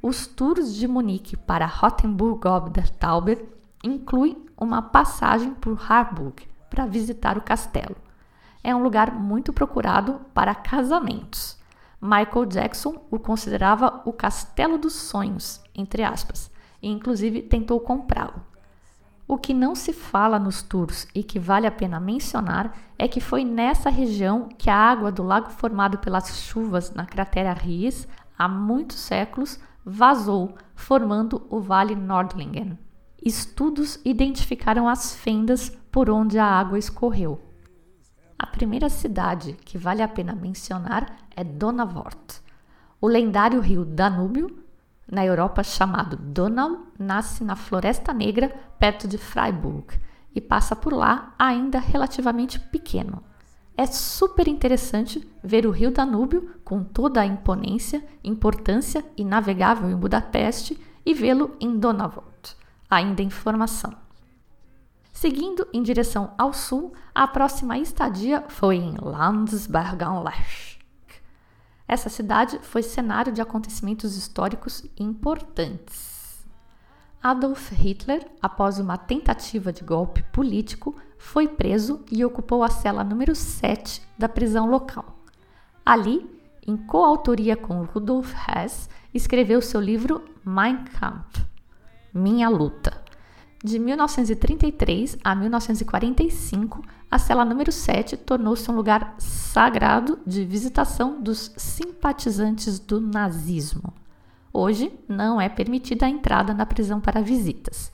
Os 0.00 0.26
tours 0.26 0.74
de 0.74 0.86
Munique 0.86 1.36
para 1.36 1.66
Rothenburg 1.66 2.46
ob 2.46 2.70
der 2.70 2.88
Tauber 2.88 3.44
incluem 3.82 4.46
uma 4.56 4.80
passagem 4.80 5.54
por 5.54 5.80
Harburg 5.90 6.46
para 6.70 6.86
visitar 6.86 7.36
o 7.36 7.42
castelo. 7.42 7.96
É 8.62 8.74
um 8.74 8.82
lugar 8.82 9.12
muito 9.12 9.52
procurado 9.52 10.20
para 10.32 10.54
casamentos. 10.54 11.58
Michael 12.00 12.46
Jackson 12.46 13.02
o 13.10 13.18
considerava 13.18 14.02
o 14.04 14.12
castelo 14.12 14.78
dos 14.78 14.94
sonhos, 14.94 15.60
entre 15.74 16.04
aspas, 16.04 16.50
e 16.80 16.88
inclusive 16.88 17.42
tentou 17.42 17.80
comprá-lo. 17.80 18.47
O 19.30 19.36
que 19.36 19.52
não 19.52 19.74
se 19.74 19.92
fala 19.92 20.38
nos 20.38 20.62
tours 20.62 21.06
e 21.14 21.22
que 21.22 21.38
vale 21.38 21.66
a 21.66 21.70
pena 21.70 22.00
mencionar 22.00 22.74
é 22.98 23.06
que 23.06 23.20
foi 23.20 23.44
nessa 23.44 23.90
região 23.90 24.48
que 24.56 24.70
a 24.70 24.74
água 24.74 25.12
do 25.12 25.22
lago 25.22 25.50
formado 25.50 25.98
pelas 25.98 26.34
chuvas 26.38 26.94
na 26.94 27.04
cratera 27.04 27.52
Ries 27.52 28.08
há 28.38 28.48
muitos 28.48 28.96
séculos 28.96 29.60
vazou, 29.84 30.56
formando 30.74 31.46
o 31.50 31.60
Vale 31.60 31.94
Nordlingen. 31.94 32.78
Estudos 33.22 34.00
identificaram 34.02 34.88
as 34.88 35.14
fendas 35.14 35.68
por 35.92 36.08
onde 36.08 36.38
a 36.38 36.46
água 36.46 36.78
escorreu. 36.78 37.38
A 38.38 38.46
primeira 38.46 38.88
cidade 38.88 39.52
que 39.62 39.76
vale 39.76 40.00
a 40.00 40.08
pena 40.08 40.34
mencionar 40.34 41.18
é 41.36 41.44
Donavort. 41.44 42.40
O 42.98 43.06
lendário 43.06 43.60
rio 43.60 43.84
Danúbio 43.84 44.67
na 45.10 45.24
Europa 45.24 45.62
chamado 45.62 46.16
Donau, 46.16 46.86
nasce 46.98 47.42
na 47.42 47.56
Floresta 47.56 48.12
Negra, 48.12 48.54
perto 48.78 49.08
de 49.08 49.16
Freiburg, 49.16 49.98
e 50.34 50.40
passa 50.40 50.76
por 50.76 50.92
lá 50.92 51.34
ainda 51.38 51.78
relativamente 51.78 52.60
pequeno. 52.60 53.22
É 53.76 53.86
super 53.86 54.48
interessante 54.48 55.26
ver 55.42 55.64
o 55.64 55.70
rio 55.70 55.92
Danúbio 55.92 56.50
com 56.64 56.82
toda 56.82 57.20
a 57.20 57.26
imponência, 57.26 58.04
importância 58.24 59.04
e 59.16 59.24
navegável 59.24 59.88
em 59.88 59.96
Budapeste 59.96 60.78
e 61.06 61.14
vê-lo 61.14 61.56
em 61.60 61.78
Donavort, 61.78 62.56
ainda 62.90 63.22
em 63.22 63.30
formação. 63.30 63.94
Seguindo 65.12 65.66
em 65.72 65.82
direção 65.82 66.34
ao 66.36 66.52
sul, 66.52 66.92
a 67.14 67.26
próxima 67.26 67.78
estadia 67.78 68.44
foi 68.48 68.76
em 68.76 68.96
Landsberg-an-Lech. 69.00 70.67
Essa 71.88 72.10
cidade 72.10 72.58
foi 72.60 72.82
cenário 72.82 73.32
de 73.32 73.40
acontecimentos 73.40 74.14
históricos 74.14 74.84
importantes. 74.98 76.46
Adolf 77.22 77.72
Hitler, 77.72 78.30
após 78.42 78.78
uma 78.78 78.98
tentativa 78.98 79.72
de 79.72 79.82
golpe 79.82 80.22
político, 80.24 80.94
foi 81.16 81.48
preso 81.48 82.04
e 82.12 82.22
ocupou 82.24 82.62
a 82.62 82.68
cela 82.68 83.02
número 83.02 83.34
7 83.34 84.02
da 84.18 84.28
prisão 84.28 84.68
local. 84.70 85.18
Ali, 85.84 86.30
em 86.66 86.76
coautoria 86.76 87.56
com 87.56 87.82
Rudolf 87.82 88.34
Hess, 88.46 88.90
escreveu 89.12 89.62
seu 89.62 89.80
livro 89.80 90.22
Mein 90.44 90.84
Kampf 90.84 91.46
Minha 92.12 92.50
Luta. 92.50 93.07
De 93.62 93.76
1933 93.76 95.18
a 95.24 95.34
1945, 95.34 96.80
a 97.10 97.18
cela 97.18 97.44
número 97.44 97.72
7 97.72 98.16
tornou-se 98.16 98.70
um 98.70 98.76
lugar 98.76 99.16
sagrado 99.18 100.20
de 100.24 100.44
visitação 100.44 101.20
dos 101.20 101.52
simpatizantes 101.56 102.78
do 102.78 103.00
nazismo. 103.00 103.92
Hoje, 104.52 104.92
não 105.08 105.40
é 105.40 105.48
permitida 105.48 106.06
a 106.06 106.08
entrada 106.08 106.54
na 106.54 106.64
prisão 106.64 107.00
para 107.00 107.20
visitas. 107.20 107.90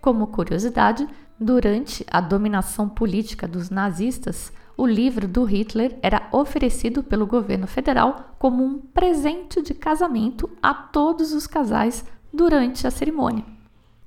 Como 0.00 0.28
curiosidade, 0.28 1.08
durante 1.38 2.06
a 2.08 2.20
dominação 2.20 2.88
política 2.88 3.48
dos 3.48 3.70
nazistas, 3.70 4.52
o 4.76 4.86
livro 4.86 5.26
do 5.26 5.42
Hitler 5.42 5.98
era 6.00 6.28
oferecido 6.30 7.02
pelo 7.02 7.26
governo 7.26 7.66
federal 7.66 8.36
como 8.38 8.62
um 8.62 8.78
presente 8.78 9.60
de 9.60 9.74
casamento 9.74 10.48
a 10.62 10.72
todos 10.72 11.32
os 11.32 11.48
casais 11.48 12.04
durante 12.32 12.86
a 12.86 12.90
cerimônia. 12.90 13.55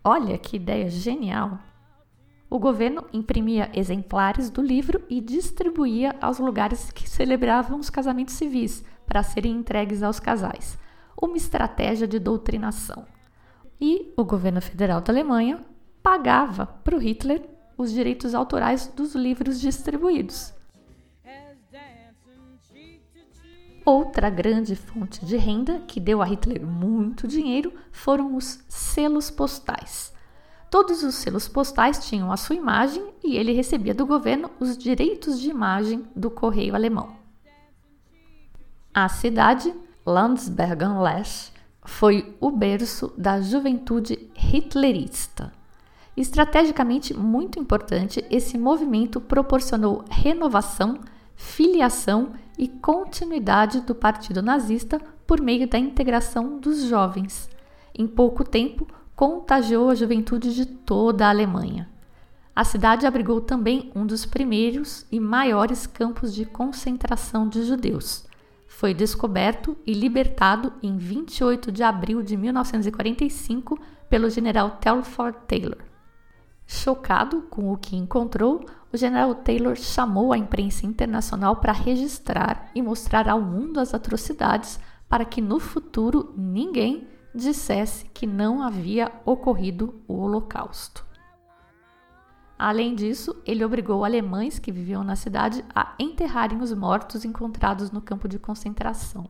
Olha 0.03 0.37
que 0.37 0.55
ideia 0.55 0.89
genial! 0.89 1.59
O 2.49 2.57
governo 2.57 3.05
imprimia 3.13 3.69
exemplares 3.73 4.49
do 4.49 4.61
livro 4.61 5.03
e 5.07 5.21
distribuía 5.21 6.15
aos 6.19 6.39
lugares 6.39 6.89
que 6.89 7.07
celebravam 7.07 7.79
os 7.79 7.89
casamentos 7.89 8.33
civis 8.33 8.83
para 9.05 9.21
serem 9.21 9.51
entregues 9.51 10.01
aos 10.01 10.19
casais. 10.19 10.79
Uma 11.21 11.37
estratégia 11.37 12.07
de 12.07 12.17
doutrinação. 12.17 13.05
E 13.79 14.11
o 14.17 14.23
governo 14.23 14.61
federal 14.61 14.99
da 15.01 15.13
Alemanha 15.13 15.63
pagava 16.01 16.65
para 16.65 16.95
o 16.95 16.99
Hitler 16.99 17.47
os 17.77 17.91
direitos 17.91 18.33
autorais 18.33 18.87
dos 18.87 19.13
livros 19.15 19.59
distribuídos. 19.59 20.53
Outra 23.89 24.29
grande 24.29 24.75
fonte 24.75 25.25
de 25.25 25.35
renda 25.35 25.81
que 25.87 25.99
deu 25.99 26.21
a 26.21 26.25
Hitler 26.25 26.63
muito 26.63 27.27
dinheiro 27.27 27.73
foram 27.91 28.35
os 28.35 28.63
selos 28.69 29.31
postais. 29.31 30.13
Todos 30.69 31.01
os 31.01 31.15
selos 31.15 31.47
postais 31.47 32.05
tinham 32.07 32.31
a 32.31 32.37
sua 32.37 32.55
imagem 32.55 33.03
e 33.23 33.35
ele 33.35 33.51
recebia 33.51 33.95
do 33.95 34.05
governo 34.05 34.51
os 34.59 34.77
direitos 34.77 35.39
de 35.39 35.49
imagem 35.49 36.05
do 36.15 36.29
correio 36.29 36.75
alemão. 36.75 37.15
A 38.93 39.09
cidade, 39.09 39.73
Landsbergen-Lech, 40.05 41.51
foi 41.83 42.37
o 42.39 42.51
berço 42.51 43.11
da 43.17 43.41
juventude 43.41 44.29
hitlerista. 44.35 45.51
Estrategicamente 46.15 47.11
muito 47.15 47.57
importante, 47.57 48.23
esse 48.29 48.55
movimento 48.55 49.19
proporcionou 49.19 50.05
renovação, 50.11 50.99
filiação 51.35 52.33
e 52.59 52.67
continuidade 52.67 53.79
do 53.79 53.95
partido 53.95 54.41
nazista 54.41 54.99
por 55.25 55.41
meio 55.41 55.65
da 55.65 55.79
integração 55.79 56.59
dos 56.59 56.83
jovens. 56.83 57.49
Em 57.97 58.05
pouco 58.05 58.43
tempo, 58.43 58.85
contagiou 59.15 59.89
a 59.89 59.95
juventude 59.95 60.53
de 60.53 60.65
toda 60.65 61.25
a 61.25 61.29
Alemanha. 61.29 61.89
A 62.53 62.65
cidade 62.65 63.07
abrigou 63.07 63.39
também 63.39 63.89
um 63.95 64.05
dos 64.05 64.25
primeiros 64.25 65.05
e 65.09 65.21
maiores 65.21 65.87
campos 65.87 66.35
de 66.35 66.43
concentração 66.43 67.47
de 67.47 67.63
judeus. 67.63 68.25
Foi 68.67 68.93
descoberto 68.93 69.77
e 69.85 69.93
libertado 69.93 70.73
em 70.83 70.97
28 70.97 71.71
de 71.71 71.81
abril 71.81 72.21
de 72.21 72.35
1945 72.35 73.79
pelo 74.09 74.29
general 74.29 74.71
Telford 74.81 75.37
Taylor. 75.47 75.77
Chocado 76.67 77.41
com 77.49 77.71
o 77.71 77.77
que 77.77 77.95
encontrou, 77.95 78.65
o 78.91 78.97
general 78.97 79.35
Taylor 79.35 79.75
chamou 79.75 80.33
a 80.33 80.37
imprensa 80.37 80.85
internacional 80.85 81.57
para 81.57 81.71
registrar 81.71 82.69
e 82.73 82.81
mostrar 82.81 83.29
ao 83.29 83.39
mundo 83.39 83.79
as 83.79 83.93
atrocidades 83.93 84.79
para 85.07 85.25
que 85.25 85.41
no 85.41 85.59
futuro 85.59 86.33
ninguém 86.35 87.07
dissesse 87.33 88.05
que 88.05 88.25
não 88.25 88.61
havia 88.61 89.11
ocorrido 89.25 90.01
o 90.07 90.15
Holocausto. 90.15 91.05
Além 92.57 92.93
disso, 92.93 93.35
ele 93.45 93.63
obrigou 93.63 94.03
alemães 94.03 94.59
que 94.59 94.71
viviam 94.71 95.03
na 95.03 95.15
cidade 95.15 95.63
a 95.73 95.93
enterrarem 95.97 96.61
os 96.61 96.73
mortos 96.73 97.23
encontrados 97.23 97.89
no 97.89 98.01
campo 98.01 98.27
de 98.27 98.37
concentração. 98.37 99.29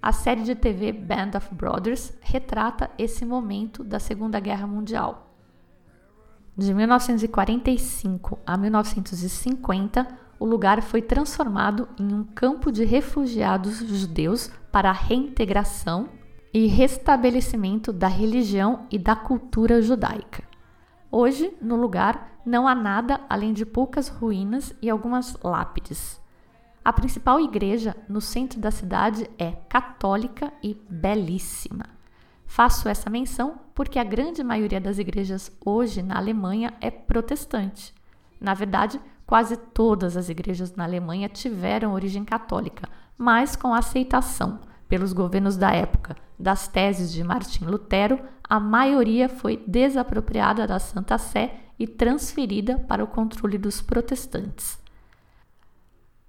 A 0.00 0.12
série 0.12 0.42
de 0.42 0.54
TV 0.54 0.92
Band 0.92 1.36
of 1.36 1.54
Brothers 1.54 2.12
retrata 2.20 2.90
esse 2.96 3.24
momento 3.24 3.82
da 3.84 3.98
Segunda 3.98 4.40
Guerra 4.40 4.66
Mundial. 4.66 5.23
De 6.56 6.72
1945 6.72 8.38
a 8.46 8.56
1950, 8.56 10.06
o 10.38 10.44
lugar 10.44 10.82
foi 10.82 11.02
transformado 11.02 11.88
em 11.98 12.14
um 12.14 12.22
campo 12.22 12.70
de 12.70 12.84
refugiados 12.84 13.78
judeus 13.78 14.52
para 14.70 14.90
a 14.90 14.92
reintegração 14.92 16.08
e 16.52 16.66
restabelecimento 16.66 17.92
da 17.92 18.06
religião 18.06 18.86
e 18.88 18.98
da 18.98 19.16
cultura 19.16 19.82
judaica. 19.82 20.44
Hoje, 21.10 21.52
no 21.60 21.74
lugar, 21.74 22.38
não 22.46 22.68
há 22.68 22.74
nada 22.74 23.20
além 23.28 23.52
de 23.52 23.66
poucas 23.66 24.08
ruínas 24.08 24.72
e 24.80 24.88
algumas 24.88 25.36
lápides. 25.42 26.20
A 26.84 26.92
principal 26.92 27.40
igreja 27.40 27.96
no 28.08 28.20
centro 28.20 28.60
da 28.60 28.70
cidade 28.70 29.28
é 29.38 29.52
católica 29.68 30.52
e 30.62 30.76
belíssima. 30.88 31.93
Faço 32.46 32.88
essa 32.88 33.10
menção 33.10 33.60
porque 33.74 33.98
a 33.98 34.04
grande 34.04 34.42
maioria 34.44 34.80
das 34.80 34.98
igrejas 34.98 35.50
hoje 35.64 36.02
na 36.02 36.16
Alemanha 36.16 36.74
é 36.80 36.90
protestante. 36.90 37.92
Na 38.40 38.54
verdade, 38.54 39.00
quase 39.26 39.56
todas 39.56 40.16
as 40.16 40.28
igrejas 40.28 40.74
na 40.76 40.84
Alemanha 40.84 41.28
tiveram 41.28 41.92
origem 41.92 42.24
católica, 42.24 42.88
mas 43.16 43.56
com 43.56 43.74
aceitação 43.74 44.60
pelos 44.88 45.12
governos 45.12 45.56
da 45.56 45.72
época 45.72 46.16
das 46.38 46.68
teses 46.68 47.12
de 47.12 47.24
Martim 47.24 47.64
Lutero, 47.64 48.20
a 48.48 48.60
maioria 48.60 49.28
foi 49.28 49.62
desapropriada 49.66 50.66
da 50.66 50.78
Santa 50.78 51.16
Sé 51.16 51.60
e 51.78 51.86
transferida 51.86 52.78
para 52.78 53.02
o 53.02 53.06
controle 53.06 53.58
dos 53.58 53.80
protestantes. 53.80 54.78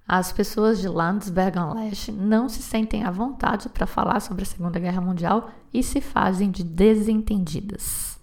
As 0.08 0.32
pessoas 0.32 0.80
de 0.80 0.88
Landsbergen-Lech 0.88 2.12
não 2.12 2.48
se 2.48 2.62
sentem 2.62 3.04
à 3.04 3.10
vontade 3.10 3.70
para 3.70 3.88
falar 3.88 4.20
sobre 4.20 4.44
a 4.44 4.46
Segunda 4.46 4.80
Guerra 4.80 5.02
Mundial 5.02 5.50
e 5.74 5.82
se 5.82 6.00
fazem 6.00 6.52
de 6.52 6.64
desentendidas. 6.64 8.20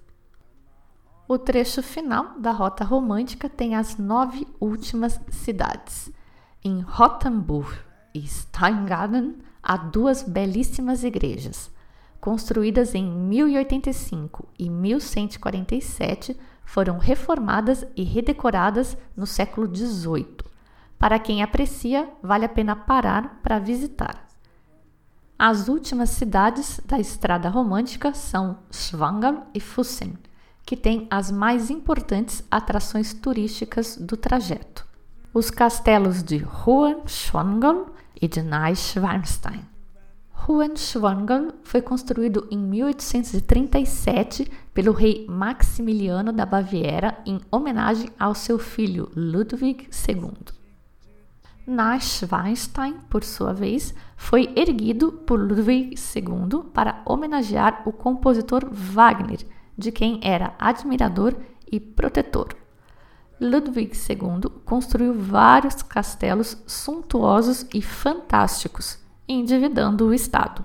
O 1.27 1.37
trecho 1.37 1.83
final 1.83 2.39
da 2.39 2.53
Rota 2.53 2.85
Romântica 2.85 3.49
tem 3.49 3.75
as 3.75 3.97
nove 3.97 4.47
últimas 4.61 5.21
cidades. 5.31 6.13
Em 6.63 6.83
Rottenburg 6.83 7.77
e 8.15 8.21
Steingarten 8.29 9.39
há 9.61 9.77
duas 9.77 10.23
belíssimas 10.23 11.03
igrejas. 11.03 11.69
Construídas 12.21 12.95
em 12.95 13.05
1085 13.05 14.49
e 14.57 14.71
1147, 14.71 16.39
foram 16.65 16.99
reformadas 16.99 17.85
e 17.97 18.05
redecoradas 18.05 18.97
no 19.17 19.27
século 19.27 19.67
XVIII. 19.75 20.52
Para 21.03 21.19
quem 21.19 21.43
aprecia, 21.43 22.09
vale 22.23 22.45
a 22.45 22.49
pena 22.49 22.77
parar 22.77 23.41
para 23.43 23.59
visitar. 23.59 24.25
As 25.37 25.67
últimas 25.67 26.11
cidades 26.11 26.81
da 26.87 26.97
estrada 26.97 27.49
romântica 27.49 28.15
são 28.15 28.59
Schwangau 28.71 29.49
e 29.53 29.59
Fussen, 29.59 30.17
que 30.65 30.77
têm 30.77 31.09
as 31.11 31.29
mais 31.29 31.71
importantes 31.71 32.45
atrações 32.49 33.13
turísticas 33.13 33.97
do 33.97 34.17
trajeto. 34.17 34.87
Os 35.35 35.51
castelos 35.51 36.23
de 36.23 36.47
Hohenschwangau 36.65 37.87
e 38.21 38.29
de 38.29 38.41
Neuschwanstein. 38.41 39.65
Hohenschwangau 40.47 41.49
foi 41.65 41.83
construído 41.83 42.47
em 42.49 42.59
1837 42.59 44.49
pelo 44.73 44.93
rei 44.93 45.27
Maximiliano 45.29 46.33
da 46.33 46.47
Baviera 46.47 47.19
em 47.27 47.41
homenagem 47.51 48.09
ao 48.17 48.37
seu 48.37 48.57
filho 48.57 49.11
Ludwig 49.17 49.89
II. 50.09 50.62
Neuschwanstein, 51.67 52.97
por 53.09 53.23
sua 53.23 53.53
vez, 53.53 53.95
foi 54.17 54.53
erguido 54.57 55.13
por 55.13 55.39
Ludwig 55.39 55.95
II 56.17 56.65
para 56.75 57.03
homenagear 57.05 57.83
o 57.87 57.93
compositor 57.93 58.69
Wagner, 58.71 59.47
de 59.79 59.93
quem 59.93 60.21
era 60.23 60.55
admirador 60.59 61.37
e 61.71 61.79
protetor. 61.79 62.57
Ludwig 63.41 63.93
II 63.97 64.51
construiu 64.65 65.15
vários 65.15 65.83
castelos 65.83 66.57
suntuosos 66.67 67.67
e 67.73 67.81
fantásticos, 67.81 68.99
endividando 69.29 70.07
o 70.07 70.15
Estado. 70.15 70.65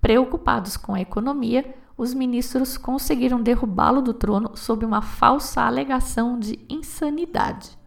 Preocupados 0.00 0.76
com 0.76 0.94
a 0.94 1.00
economia, 1.00 1.74
os 1.96 2.14
ministros 2.14 2.78
conseguiram 2.78 3.42
derrubá-lo 3.42 4.00
do 4.00 4.14
trono 4.14 4.56
sob 4.56 4.86
uma 4.86 5.02
falsa 5.02 5.62
alegação 5.62 6.38
de 6.38 6.58
insanidade. 6.68 7.79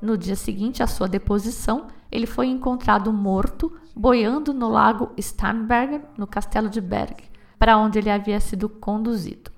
No 0.00 0.16
dia 0.16 0.36
seguinte 0.36 0.82
à 0.82 0.86
sua 0.86 1.08
deposição, 1.08 1.86
ele 2.12 2.26
foi 2.26 2.48
encontrado 2.48 3.12
morto 3.12 3.72
boiando 3.94 4.52
no 4.52 4.68
lago 4.68 5.10
Starnberger, 5.16 6.02
no 6.18 6.26
castelo 6.26 6.68
de 6.68 6.80
Berg, 6.80 7.24
para 7.58 7.78
onde 7.78 7.98
ele 7.98 8.10
havia 8.10 8.38
sido 8.38 8.68
conduzido. 8.68 9.50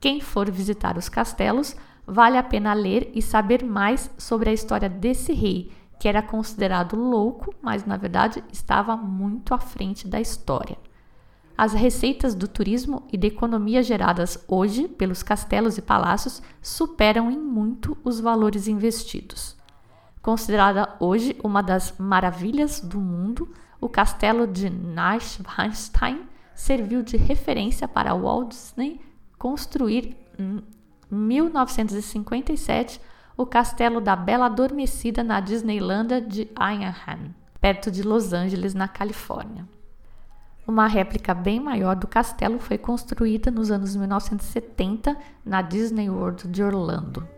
Quem 0.00 0.20
for 0.20 0.50
visitar 0.50 0.96
os 0.96 1.08
castelos, 1.08 1.76
vale 2.06 2.38
a 2.38 2.42
pena 2.42 2.72
ler 2.72 3.10
e 3.14 3.20
saber 3.20 3.64
mais 3.64 4.10
sobre 4.16 4.48
a 4.50 4.52
história 4.52 4.88
desse 4.88 5.32
rei, 5.32 5.70
que 5.98 6.08
era 6.08 6.22
considerado 6.22 6.96
louco, 6.96 7.54
mas 7.60 7.84
na 7.84 7.96
verdade 7.96 8.42
estava 8.52 8.96
muito 8.96 9.52
à 9.54 9.58
frente 9.58 10.06
da 10.06 10.20
história. 10.20 10.76
as 11.56 11.72
receitas 11.72 12.34
do 12.34 12.46
turismo 12.46 13.04
e 13.10 13.16
da 13.16 13.26
economia 13.26 13.82
geradas 13.82 14.38
hoje 14.46 14.88
pelos 14.88 15.22
castelos 15.22 15.78
e 15.78 15.82
palácios 15.82 16.42
superam 16.60 17.30
em 17.30 17.38
muito 17.38 17.96
os 18.04 18.20
valores 18.20 18.68
investidos. 18.68 19.55
Considerada 20.26 20.92
hoje 20.98 21.36
uma 21.44 21.62
das 21.62 21.94
maravilhas 21.98 22.80
do 22.80 22.98
mundo, 22.98 23.48
o 23.80 23.88
castelo 23.88 24.44
de 24.44 24.68
Neuschwanstein 24.68 26.28
serviu 26.52 27.00
de 27.00 27.16
referência 27.16 27.86
para 27.86 28.12
Walt 28.12 28.48
Disney 28.48 29.00
construir 29.38 30.16
em 30.36 30.64
1957 31.08 33.00
o 33.36 33.46
castelo 33.46 34.00
da 34.00 34.16
Bela 34.16 34.46
Adormecida 34.46 35.22
na 35.22 35.38
Disneylândia 35.38 36.20
de 36.20 36.50
Anaheim, 36.56 37.32
perto 37.60 37.88
de 37.88 38.02
Los 38.02 38.32
Angeles, 38.32 38.74
na 38.74 38.88
Califórnia. 38.88 39.64
Uma 40.66 40.88
réplica 40.88 41.34
bem 41.34 41.60
maior 41.60 41.94
do 41.94 42.08
castelo 42.08 42.58
foi 42.58 42.78
construída 42.78 43.48
nos 43.48 43.70
anos 43.70 43.94
1970 43.94 45.16
na 45.44 45.62
Disney 45.62 46.10
World 46.10 46.48
de 46.48 46.64
Orlando. 46.64 47.28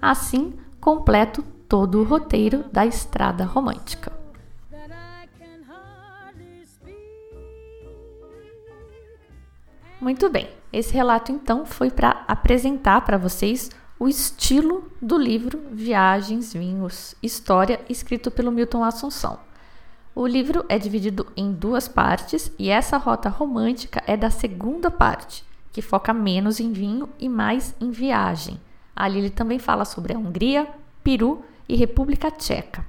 Assim, 0.00 0.54
completo 0.80 1.57
todo 1.68 2.00
o 2.00 2.04
roteiro 2.04 2.64
da 2.72 2.86
Estrada 2.86 3.44
Romântica. 3.44 4.10
Muito 10.00 10.30
bem, 10.30 10.48
esse 10.72 10.94
relato 10.94 11.30
então 11.30 11.66
foi 11.66 11.90
para 11.90 12.24
apresentar 12.26 13.02
para 13.02 13.18
vocês 13.18 13.70
o 13.98 14.08
estilo 14.08 14.90
do 15.02 15.18
livro 15.18 15.60
Viagens, 15.72 16.52
Vinhos, 16.52 17.14
História, 17.22 17.80
escrito 17.88 18.30
pelo 18.30 18.52
Milton 18.52 18.84
Assunção. 18.84 19.40
O 20.14 20.26
livro 20.26 20.64
é 20.68 20.78
dividido 20.78 21.26
em 21.36 21.52
duas 21.52 21.86
partes 21.88 22.50
e 22.58 22.70
essa 22.70 22.96
rota 22.96 23.28
romântica 23.28 24.02
é 24.06 24.16
da 24.16 24.30
segunda 24.30 24.90
parte, 24.90 25.44
que 25.72 25.82
foca 25.82 26.14
menos 26.14 26.60
em 26.60 26.72
vinho 26.72 27.08
e 27.18 27.28
mais 27.28 27.74
em 27.80 27.90
viagem. 27.90 28.58
Ali 28.94 29.18
ele 29.18 29.30
também 29.30 29.58
fala 29.58 29.84
sobre 29.84 30.14
a 30.14 30.18
Hungria, 30.18 30.68
Peru 31.02 31.44
e 31.68 31.76
República 31.76 32.30
Tcheca. 32.30 32.84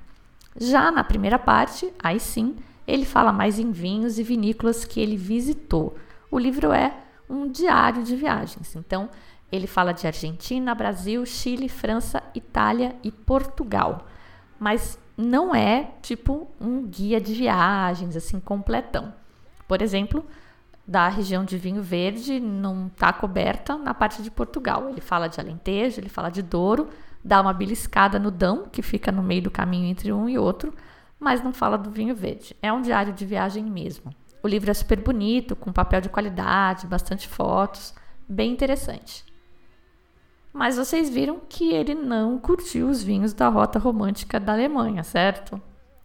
Já 0.60 0.92
na 0.92 1.04
primeira 1.04 1.38
parte, 1.38 1.92
aí 2.02 2.20
sim, 2.20 2.56
ele 2.88 3.06
fala 3.06 3.32
mais 3.32 3.60
em 3.60 3.72
vinhos 3.72 4.18
e 4.18 4.24
vinícolas 4.24 4.86
que 4.86 5.00
ele 5.00 5.18
visitou. 5.18 5.96
O 6.32 6.40
livro 6.40 6.72
é 6.72 6.94
um 7.30 7.48
diário 7.48 8.04
de 8.04 8.16
viagens. 8.16 8.76
Então, 8.76 9.10
ele 9.52 9.68
fala 9.68 9.94
de 9.94 10.08
Argentina, 10.08 10.74
Brasil, 10.74 11.26
Chile, 11.26 11.70
França, 11.70 12.22
Itália 12.34 12.96
e 13.04 13.12
Portugal. 13.12 14.08
Mas 14.60 14.98
não 15.18 15.54
é 15.54 15.92
tipo 16.02 16.48
um 16.60 16.88
guia 16.88 17.20
de 17.20 17.34
viagens 17.34 18.16
assim 18.16 18.40
completão. 18.40 19.14
Por 19.68 19.82
exemplo, 19.82 20.26
da 20.88 21.08
região 21.08 21.46
de 21.46 21.58
vinho 21.58 21.84
verde 21.84 22.40
não 22.40 22.88
está 22.88 23.14
coberta 23.14 23.78
na 23.78 23.94
parte 23.94 24.24
de 24.24 24.32
Portugal. 24.32 24.90
Ele 24.90 25.02
fala 25.02 25.28
de 25.28 25.40
Alentejo, 25.40 26.00
ele 26.00 26.10
fala 26.10 26.30
de 26.30 26.42
Douro, 26.42 26.90
dá 27.24 27.42
uma 27.42 27.54
beliscada 27.54 28.18
no 28.20 28.32
Dão, 28.32 28.68
que 28.72 28.82
fica 28.82 29.12
no 29.12 29.24
meio 29.24 29.44
do 29.44 29.52
caminho 29.52 29.88
entre 29.88 30.12
um 30.12 30.30
e 30.30 30.38
outro, 30.38 30.74
mas 31.20 31.44
não 31.44 31.52
fala 31.52 31.78
do 31.78 31.92
vinho 31.92 32.16
verde. 32.16 32.56
É 32.62 32.72
um 32.72 32.82
diário 32.82 33.14
de 33.14 33.26
viagem 33.26 33.64
mesmo. 33.64 34.14
O 34.42 34.48
livro 34.48 34.72
é 34.72 34.74
super 34.74 35.02
bonito, 35.02 35.56
com 35.56 35.74
papel 35.74 36.00
de 36.00 36.10
qualidade, 36.10 36.88
bastante 36.88 37.28
fotos, 37.28 37.94
bem 38.28 38.54
interessante. 38.54 39.26
Mas 40.54 40.78
vocês 40.78 41.10
viram 41.10 41.40
que 41.48 41.74
ele 41.74 41.94
não 41.94 42.40
curtiu 42.40 42.90
os 42.90 43.04
vinhos 43.04 43.34
da 43.34 43.50
rota 43.50 43.78
romântica 43.78 44.40
da 44.40 44.54
Alemanha, 44.54 45.04
certo? 45.04 45.62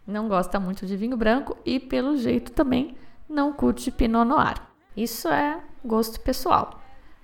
Não 0.07 0.29
gosta 0.29 0.61
muito 0.61 0.85
de 0.85 0.97
vinho 0.97 1.17
branco 1.17 1.57
e, 1.65 1.81
pelo 1.81 2.17
jeito, 2.17 2.53
também 2.53 2.97
não 3.29 3.53
curte 3.53 3.91
Pinot 3.91 4.25
Noir. 4.25 4.61
Isso 4.97 5.29
é 5.29 5.61
gosto 5.85 6.21
pessoal. 6.21 6.81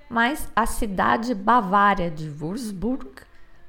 Mas 0.09 0.51
a 0.57 0.65
cidade 0.65 1.35
bavária 1.35 2.11
de 2.11 2.29
Würzburg, 2.29 3.07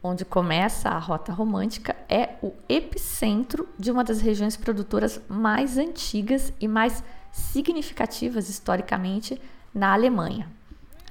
onde 0.04 0.26
começa 0.26 0.90
a 0.90 0.98
rota 0.98 1.32
romântica, 1.32 1.96
é 2.10 2.36
o 2.42 2.54
epicentro 2.68 3.68
de 3.78 3.92
uma 3.92 4.04
das 4.04 4.20
regiões 4.20 4.58
produtoras 4.58 5.22
mais 5.30 5.78
antigas 5.78 6.52
e 6.60 6.68
mais 6.68 7.04
significativas 7.32 8.50
historicamente 8.50 9.40
na 9.74 9.94
Alemanha. 9.94 10.50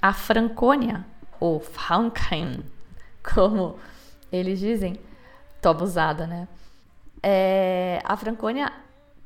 A 0.02 0.12
Franconia, 0.12 1.04
ou 1.38 1.60
Franken, 1.60 2.64
como 3.34 3.78
eles 4.32 4.58
dizem, 4.58 4.98
tô 5.60 5.68
abusada, 5.68 6.26
né? 6.26 6.48
É, 7.22 8.00
a 8.04 8.16
Franconia 8.16 8.72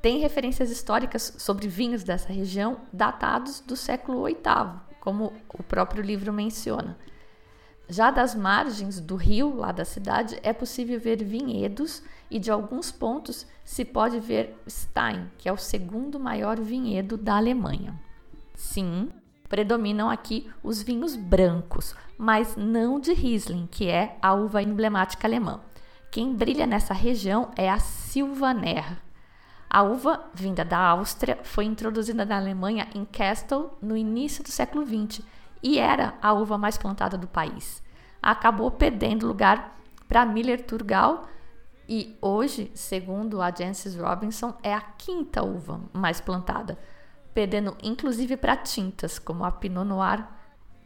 tem 0.03 0.19
referências 0.19 0.71
históricas 0.71 1.35
sobre 1.39 1.67
vinhos 1.69 2.05
dessa 2.05 2.31
região 2.31 2.79
datados 2.93 3.61
do 3.61 3.77
século 3.77 4.27
VIII, 4.27 4.37
como 5.01 5.33
o 5.49 5.63
próprio 5.63 6.03
livro 6.03 6.33
menciona. 6.33 6.97
Já 7.89 8.11
das 8.11 8.35
margens 8.35 8.99
do 8.99 9.15
rio, 9.15 9.57
lá 9.57 9.71
da 9.71 9.85
cidade, 9.85 10.39
é 10.43 10.53
possível 10.53 10.99
ver 10.99 11.23
vinhedos 11.23 12.03
e 12.31 12.39
de 12.39 12.51
alguns 12.51 12.91
pontos 12.91 13.47
se 13.63 13.85
pode 13.85 14.19
ver 14.21 14.57
Stein, 14.69 15.31
que 15.37 15.49
é 15.49 15.53
o 15.53 15.59
segundo 15.59 16.19
maior 16.19 16.59
vinhedo 16.59 17.17
da 17.17 17.37
Alemanha. 17.37 17.95
Sim, 18.55 19.11
predominam 19.49 20.09
aqui 20.09 20.51
os 20.63 20.83
vinhos 20.83 21.15
brancos, 21.15 21.95
mas 22.17 22.57
não 22.57 22.99
de 22.99 23.13
Riesling, 23.13 23.69
que 23.71 23.89
é 23.89 24.17
a 24.23 24.33
uva 24.33 24.63
emblemática 24.63 25.27
alemã. 25.27 25.61
Quem 26.11 26.35
brilha 26.35 26.67
nessa 26.67 26.95
região 26.95 27.51
é 27.55 27.69
a 27.69 27.79
Silvaner. 27.79 28.97
A 29.69 29.83
uva, 29.83 30.25
vinda 30.33 30.65
da 30.65 30.79
Áustria, 30.79 31.39
foi 31.43 31.65
introduzida 31.65 32.25
na 32.25 32.37
Alemanha 32.37 32.89
em 32.95 33.05
Castel 33.05 33.77
no 33.83 33.97
início 33.97 34.43
do 34.43 34.51
século 34.51 34.87
XX 34.87 35.21
e 35.65 35.79
era 35.79 36.13
a 36.21 36.35
uva 36.35 36.59
mais 36.59 36.77
plantada 36.77 37.17
do 37.17 37.27
país. 37.27 37.83
Acabou 38.23 38.71
perdendo 38.71 39.27
lugar 39.27 39.79
para 40.07 40.27
Miller 40.27 40.63
Turgal 40.67 41.27
e 41.89 42.19
hoje, 42.21 42.71
segundo 42.75 43.41
a 43.41 43.51
Jancis 43.51 43.97
Robinson, 43.97 44.55
é 44.63 44.75
a 44.75 44.83
quinta 44.83 45.43
uva 45.43 45.81
mais 45.91 46.21
plantada, 46.21 46.79
perdendo 47.33 47.75
inclusive 47.83 48.37
para 48.37 48.59
tintas 48.59 49.19
como 49.19 49.43
a 49.43 49.51
Pinot 49.51 49.87
Noir, 49.87 50.27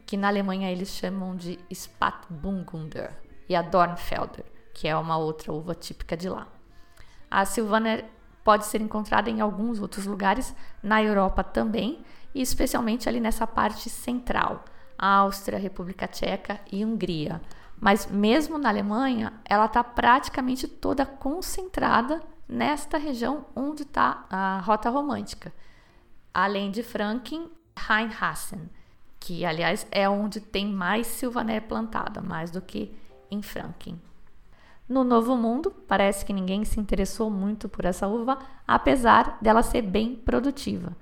que 0.05 0.15
na 0.15 0.29
Alemanha 0.29 0.71
eles 0.71 0.89
chamam 0.89 1.35
de 1.35 1.59
Spatburgunder, 1.71 3.11
e 3.49 3.55
a 3.55 3.61
Dornfelder, 3.61 4.45
que 4.73 4.87
é 4.87 4.95
uma 4.95 5.17
outra 5.17 5.51
uva 5.51 5.75
típica 5.75 6.15
de 6.15 6.29
lá. 6.29 6.47
A 7.29 7.43
Silvaner 7.43 8.05
pode 8.43 8.65
ser 8.65 8.81
encontrada 8.81 9.29
em 9.29 9.41
alguns 9.41 9.79
outros 9.79 10.05
lugares 10.05 10.55
na 10.81 11.03
Europa 11.03 11.43
também, 11.43 12.03
e 12.33 12.41
especialmente 12.41 13.07
ali 13.07 13.19
nessa 13.19 13.45
parte 13.47 13.89
central, 13.89 14.63
Áustria, 14.97 15.57
República 15.57 16.07
Tcheca 16.07 16.59
e 16.71 16.83
Hungria. 16.83 17.41
Mas 17.79 18.07
mesmo 18.07 18.57
na 18.57 18.69
Alemanha, 18.69 19.33
ela 19.45 19.65
está 19.65 19.83
praticamente 19.83 20.67
toda 20.67 21.05
concentrada 21.05 22.21
nesta 22.47 22.97
região 22.97 23.45
onde 23.55 23.83
está 23.83 24.25
a 24.29 24.59
rota 24.59 24.89
romântica, 24.89 25.53
além 26.33 26.71
de 26.71 26.83
Franken, 26.83 27.49
Rheinhassen, 27.77 28.69
que 29.19 29.45
aliás 29.45 29.87
é 29.91 30.09
onde 30.09 30.39
tem 30.41 30.67
mais 30.67 31.07
silvané 31.07 31.59
plantada, 31.59 32.21
mais 32.21 32.51
do 32.51 32.61
que 32.61 32.93
em 33.31 33.41
Franken. 33.41 34.01
No 34.87 35.03
Novo 35.03 35.37
Mundo, 35.37 35.71
parece 35.87 36.25
que 36.25 36.33
ninguém 36.33 36.65
se 36.65 36.79
interessou 36.79 37.29
muito 37.29 37.69
por 37.69 37.85
essa 37.85 38.07
uva, 38.07 38.39
apesar 38.67 39.37
dela 39.39 39.61
ser 39.61 39.83
bem 39.83 40.15
produtiva. 40.15 40.97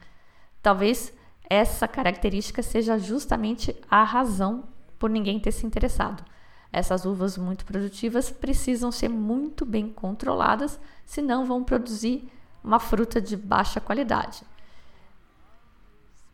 Talvez 0.62 1.14
essa 1.50 1.88
característica 1.88 2.62
seja 2.62 2.98
justamente 2.98 3.76
a 3.90 4.04
razão 4.04 4.66
por 5.00 5.10
ninguém 5.10 5.40
ter 5.40 5.52
se 5.52 5.66
interessado. 5.66 6.24
Essas 6.72 7.06
uvas 7.06 7.38
muito 7.38 7.66
produtivas 7.66 8.30
precisam 8.30 8.92
ser 8.92 9.08
muito 9.08 9.66
bem 9.66 9.90
controladas, 9.90 10.80
senão 11.06 11.46
vão 11.46 11.64
produzir 11.64 12.30
uma 12.64 12.80
fruta 12.80 13.22
de 13.22 13.38
baixa 13.38 13.80
qualidade. 13.80 14.44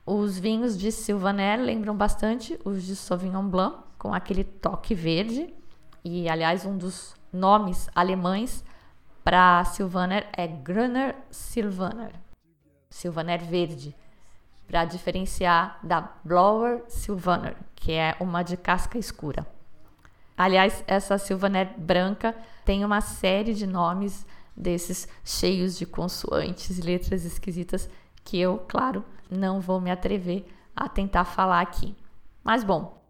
Os 0.06 0.38
vinhos 0.38 0.78
de 0.78 0.92
Sylvaner 0.92 1.62
lembram 1.62 1.96
bastante 1.96 2.60
os 2.66 2.84
de 2.84 2.96
Sauvignon 2.96 3.48
Blanc, 3.48 3.84
com 3.98 4.14
aquele 4.14 4.44
toque 4.44 4.94
verde. 4.94 5.54
E, 6.04 6.28
aliás, 6.28 6.66
um 6.66 6.78
dos 6.78 7.16
nomes 7.32 7.88
alemães 7.96 8.66
para 9.24 9.64
Sylvaner 9.64 10.28
é 10.34 10.46
Grüner 10.46 11.16
Sylvaner, 11.32 12.12
Sylvaner 12.90 13.42
verde 13.42 13.96
para 14.68 14.86
diferenciar 14.86 15.80
da 15.84 16.10
Blower 16.24 16.84
Sylvaner, 16.88 17.56
que 17.76 17.92
é 17.92 18.16
uma 18.20 18.44
de 18.44 18.58
casca 18.58 18.98
escura. 18.98 19.46
Aliás, 20.38 20.84
essa 20.88 21.18
Sylvaner 21.18 21.74
branca 21.78 22.36
tem 22.66 22.84
uma 22.84 23.02
série 23.02 23.54
de 23.54 23.68
nomes 23.68 24.26
desses 24.56 25.08
cheios 25.24 25.78
de 25.78 25.86
consoantes 25.86 26.80
letras 26.80 27.26
esquisitas 27.26 27.90
que 28.24 28.40
eu, 28.40 28.64
claro, 28.68 29.04
não 29.30 29.60
vou 29.60 29.80
me 29.80 29.92
atrever 29.92 30.46
a 30.76 30.88
tentar 30.88 31.26
falar 31.26 31.62
aqui. 31.62 31.96
Mas 32.44 32.64
bom, 32.64 33.02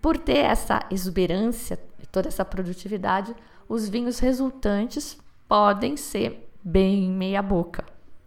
por 0.00 0.18
ter 0.18 0.38
essa 0.38 0.80
exuberância 0.90 1.78
e 2.02 2.06
toda 2.06 2.28
essa 2.28 2.44
produtividade, 2.44 3.34
os 3.68 3.88
vinhos 3.88 4.18
resultantes 4.18 5.18
podem 5.48 5.96
ser 5.96 6.50
bem 6.62 7.10
meia 7.10 7.42
boca, 7.42 7.84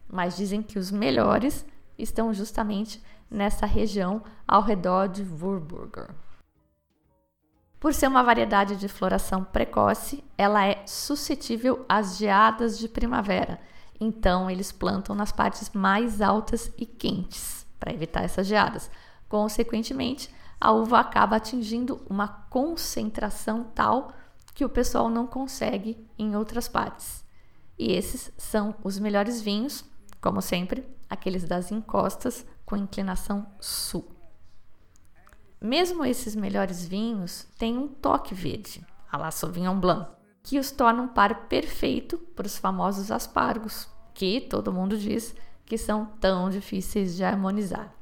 mas 0.08 0.38
dizem 0.38 0.62
que 0.62 0.80
os 0.80 0.92
melhores 0.92 1.66
estão 2.02 2.34
justamente 2.34 3.04
nessa 3.30 3.66
região 3.66 4.24
ao 4.48 4.62
redor 4.62 5.08
de 5.08 5.24
Würburger. 5.24 6.10
Por 7.80 7.94
ser 7.94 8.08
uma 8.08 8.24
variedade 8.24 8.76
de 8.76 8.88
floração 8.88 9.44
precoce, 9.44 10.24
ela 10.38 10.66
é 10.66 10.84
suscetível 10.86 11.86
às 11.88 12.18
geadas 12.18 12.78
de 12.78 12.90
primavera. 12.90 13.60
Então, 14.00 14.50
eles 14.50 14.72
plantam 14.72 15.16
nas 15.16 15.32
partes 15.32 15.70
mais 15.72 16.22
altas 16.22 16.72
e 16.78 16.86
quentes 16.86 17.66
para 17.80 17.94
evitar 17.94 18.24
essas 18.24 18.48
geadas. 18.48 18.92
Consequentemente, 19.30 20.30
a 20.60 20.72
uva 20.72 21.00
acaba 21.00 21.38
atingindo 21.38 22.02
uma 22.10 22.28
concentração 22.28 23.64
tal 23.64 24.12
que 24.54 24.66
o 24.66 24.70
pessoal 24.70 25.10
não 25.10 25.26
consegue 25.26 26.06
em 26.18 26.36
outras 26.36 26.68
partes. 26.68 27.24
E 27.78 27.94
esses 27.94 28.30
são 28.38 28.76
os 28.84 29.00
melhores 29.00 29.42
vinhos, 29.42 29.86
como 30.20 30.42
sempre, 30.42 30.86
aqueles 31.10 31.44
das 31.44 31.72
encostas 31.72 32.46
com 32.66 32.78
inclinação 32.78 33.48
sul. 33.60 34.08
Mesmo 35.62 36.06
esses 36.06 36.36
melhores 36.36 36.86
vinhos 36.86 37.46
têm 37.58 37.78
um 37.78 37.88
toque 37.88 38.34
verde, 38.34 38.86
a 39.12 39.18
la 39.18 39.32
Sauvignon 39.32 39.80
Blanc, 39.80 40.10
que 40.44 40.58
os 40.58 40.72
torna 40.72 41.02
um 41.02 41.08
par 41.08 41.48
perfeito 41.48 42.18
para 42.36 42.48
os 42.48 42.58
famosos 42.58 43.12
aspargos, 43.12 43.90
que 44.14 44.40
todo 44.40 44.72
mundo 44.72 44.98
diz 44.98 45.36
que 45.66 45.78
são 45.78 46.06
tão 46.20 46.50
difíceis 46.50 47.16
de 47.16 47.24
harmonizar. 47.24 47.94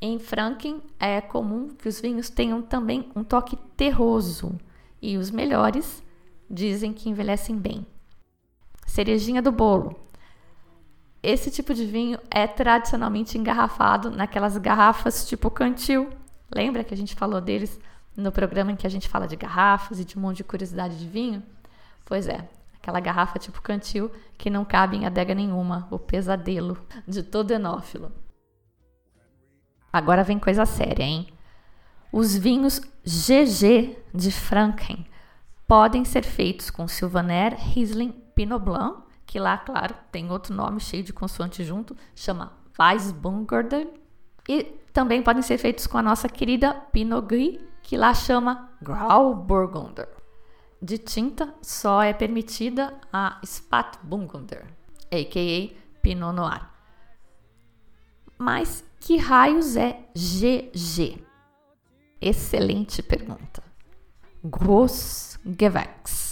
Em 0.00 0.18
Franken 0.18 0.82
é 1.00 1.20
comum 1.20 1.68
que 1.68 1.88
os 1.88 2.00
vinhos 2.00 2.28
tenham 2.28 2.62
também 2.62 3.10
um 3.16 3.24
toque 3.24 3.56
terroso 3.76 4.58
e 5.00 5.16
os 5.16 5.30
melhores 5.30 6.02
dizem 6.48 6.92
que 6.92 7.08
envelhecem 7.08 7.56
bem. 7.56 7.86
Cerejinha 8.86 9.42
do 9.42 9.50
bolo. 9.50 9.96
Esse 11.26 11.50
tipo 11.50 11.74
de 11.74 11.84
vinho 11.84 12.20
é 12.30 12.46
tradicionalmente 12.46 13.36
engarrafado 13.36 14.12
naquelas 14.12 14.56
garrafas 14.58 15.26
tipo 15.26 15.50
cantil. 15.50 16.08
Lembra 16.54 16.84
que 16.84 16.94
a 16.94 16.96
gente 16.96 17.16
falou 17.16 17.40
deles 17.40 17.80
no 18.16 18.30
programa 18.30 18.70
em 18.70 18.76
que 18.76 18.86
a 18.86 18.90
gente 18.90 19.08
fala 19.08 19.26
de 19.26 19.34
garrafas 19.34 19.98
e 19.98 20.04
de 20.04 20.16
um 20.16 20.20
monte 20.20 20.36
de 20.36 20.44
curiosidade 20.44 20.96
de 20.96 21.08
vinho? 21.08 21.42
Pois 22.04 22.28
é, 22.28 22.48
aquela 22.76 23.00
garrafa 23.00 23.40
tipo 23.40 23.60
cantil 23.60 24.08
que 24.38 24.48
não 24.48 24.64
cabe 24.64 24.98
em 24.98 25.04
adega 25.04 25.34
nenhuma, 25.34 25.88
o 25.90 25.98
pesadelo 25.98 26.78
de 27.08 27.24
todo 27.24 27.50
enófilo. 27.50 28.12
Agora 29.92 30.22
vem 30.22 30.38
coisa 30.38 30.64
séria, 30.64 31.02
hein? 31.02 31.26
Os 32.12 32.36
vinhos 32.36 32.80
GG 33.04 33.98
de 34.14 34.30
Franken 34.30 35.04
podem 35.66 36.04
ser 36.04 36.22
feitos 36.22 36.70
com 36.70 36.86
Sylvaner, 36.86 37.56
Riesling, 37.58 38.12
Pinot 38.32 38.64
Blanc, 38.64 39.05
que 39.26 39.38
lá, 39.38 39.58
claro, 39.58 39.94
tem 40.12 40.30
outro 40.30 40.54
nome 40.54 40.80
cheio 40.80 41.02
de 41.02 41.12
consoante 41.12 41.64
junto, 41.64 41.96
chama 42.14 42.52
Weissbungerder, 42.78 43.88
e 44.48 44.62
também 44.92 45.22
podem 45.22 45.42
ser 45.42 45.58
feitos 45.58 45.86
com 45.86 45.98
a 45.98 46.02
nossa 46.02 46.28
querida 46.28 46.72
Pinot 46.92 47.26
Gris, 47.26 47.60
que 47.82 47.96
lá 47.96 48.14
chama 48.14 48.70
Grauburgunder. 48.80 50.08
De 50.80 50.98
tinta, 50.98 51.54
só 51.62 52.02
é 52.02 52.12
permitida 52.12 52.94
a 53.12 53.40
Spatburgunder, 53.44 54.66
a.k.a. 55.10 56.00
Pinot 56.00 56.32
Noir. 56.32 56.68
Mas 58.38 58.84
que 59.00 59.16
raios 59.16 59.76
é 59.76 60.04
GG? 60.14 61.24
Excelente 62.20 63.02
pergunta. 63.02 63.62
Großgewächs. 64.44 66.25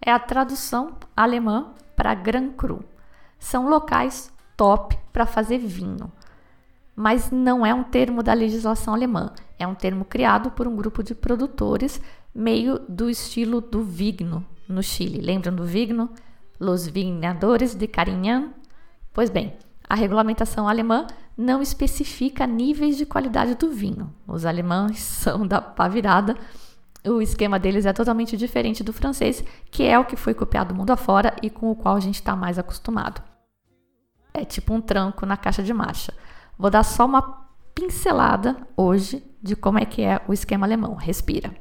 É 0.00 0.10
a 0.10 0.18
tradução 0.18 0.96
alemã 1.16 1.72
para 1.94 2.14
Grand 2.14 2.50
Cru. 2.50 2.82
São 3.38 3.68
locais 3.68 4.32
top 4.56 4.98
para 5.12 5.26
fazer 5.26 5.58
vinho. 5.58 6.10
Mas 6.94 7.30
não 7.30 7.64
é 7.64 7.72
um 7.72 7.82
termo 7.82 8.22
da 8.22 8.32
legislação 8.32 8.92
alemã, 8.92 9.32
é 9.58 9.66
um 9.66 9.74
termo 9.74 10.04
criado 10.04 10.50
por 10.50 10.66
um 10.68 10.76
grupo 10.76 11.02
de 11.02 11.14
produtores 11.14 12.00
meio 12.34 12.78
do 12.88 13.08
estilo 13.08 13.60
do 13.60 13.82
Vigno 13.82 14.44
no 14.68 14.82
Chile. 14.82 15.20
Lembram 15.20 15.54
do 15.54 15.64
Vigno? 15.64 16.10
Los 16.58 16.86
Vignadores 16.86 17.74
de 17.74 17.86
Carignan? 17.86 18.50
Pois 19.12 19.30
bem, 19.30 19.54
a 19.88 19.94
regulamentação 19.94 20.68
alemã 20.68 21.06
não 21.36 21.62
especifica 21.62 22.46
níveis 22.46 22.96
de 22.96 23.06
qualidade 23.06 23.54
do 23.54 23.70
vinho. 23.70 24.14
Os 24.26 24.44
alemães 24.44 25.00
são 25.02 25.46
da 25.46 25.60
pá 25.60 25.88
virada. 25.88 26.36
O 27.06 27.22
esquema 27.22 27.58
deles 27.58 27.86
é 27.86 27.92
totalmente 27.92 28.36
diferente 28.36 28.84
do 28.84 28.92
francês, 28.92 29.42
que 29.70 29.84
é 29.84 29.98
o 29.98 30.04
que 30.04 30.16
foi 30.16 30.34
copiado 30.34 30.74
mundo 30.74 30.90
afora 30.90 31.34
e 31.42 31.48
com 31.48 31.70
o 31.70 31.76
qual 31.76 31.96
a 31.96 32.00
gente 32.00 32.16
está 32.16 32.36
mais 32.36 32.58
acostumado. 32.58 33.22
É 34.34 34.44
tipo 34.44 34.74
um 34.74 34.80
tranco 34.80 35.24
na 35.24 35.36
caixa 35.36 35.62
de 35.62 35.72
marcha. 35.72 36.12
Vou 36.58 36.70
dar 36.70 36.82
só 36.82 37.06
uma 37.06 37.48
pincelada 37.74 38.56
hoje 38.76 39.24
de 39.42 39.56
como 39.56 39.78
é 39.78 39.86
que 39.86 40.02
é 40.02 40.20
o 40.28 40.32
esquema 40.32 40.66
alemão. 40.66 40.94
Respira. 40.94 41.54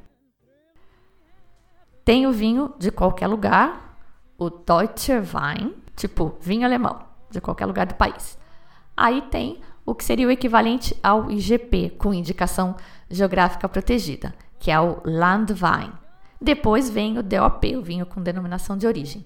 Tem 2.04 2.28
o 2.28 2.32
vinho 2.34 2.74
de 2.78 2.92
qualquer 2.92 3.28
lugar, 3.28 3.98
o 4.38 4.50
Deutscher 4.50 5.24
Wein, 5.24 5.76
tipo 5.96 6.38
vinho 6.42 6.66
alemão 6.66 7.00
de 7.30 7.40
qualquer 7.40 7.66
lugar 7.66 7.86
do 7.86 7.96
país. 7.96 8.38
Aí 8.96 9.22
tem 9.22 9.62
o 9.86 9.96
que 9.96 10.04
seria 10.04 10.28
o 10.28 10.32
equivalente 10.32 10.96
ao 11.02 11.32
IGP, 11.32 11.92
com 11.92 12.14
indicação 12.14 12.76
geográfica 13.10 13.70
protegida, 13.70 14.34
que 14.60 14.70
é 14.72 14.80
o 14.80 15.02
Landwein. 15.06 15.92
Depois 16.42 16.90
vem 16.90 17.18
o 17.18 17.24
DOP, 17.24 17.76
o 17.76 17.82
vinho 17.82 18.06
com 18.06 18.22
denominação 18.22 18.78
de 18.78 18.86
origem. 18.86 19.26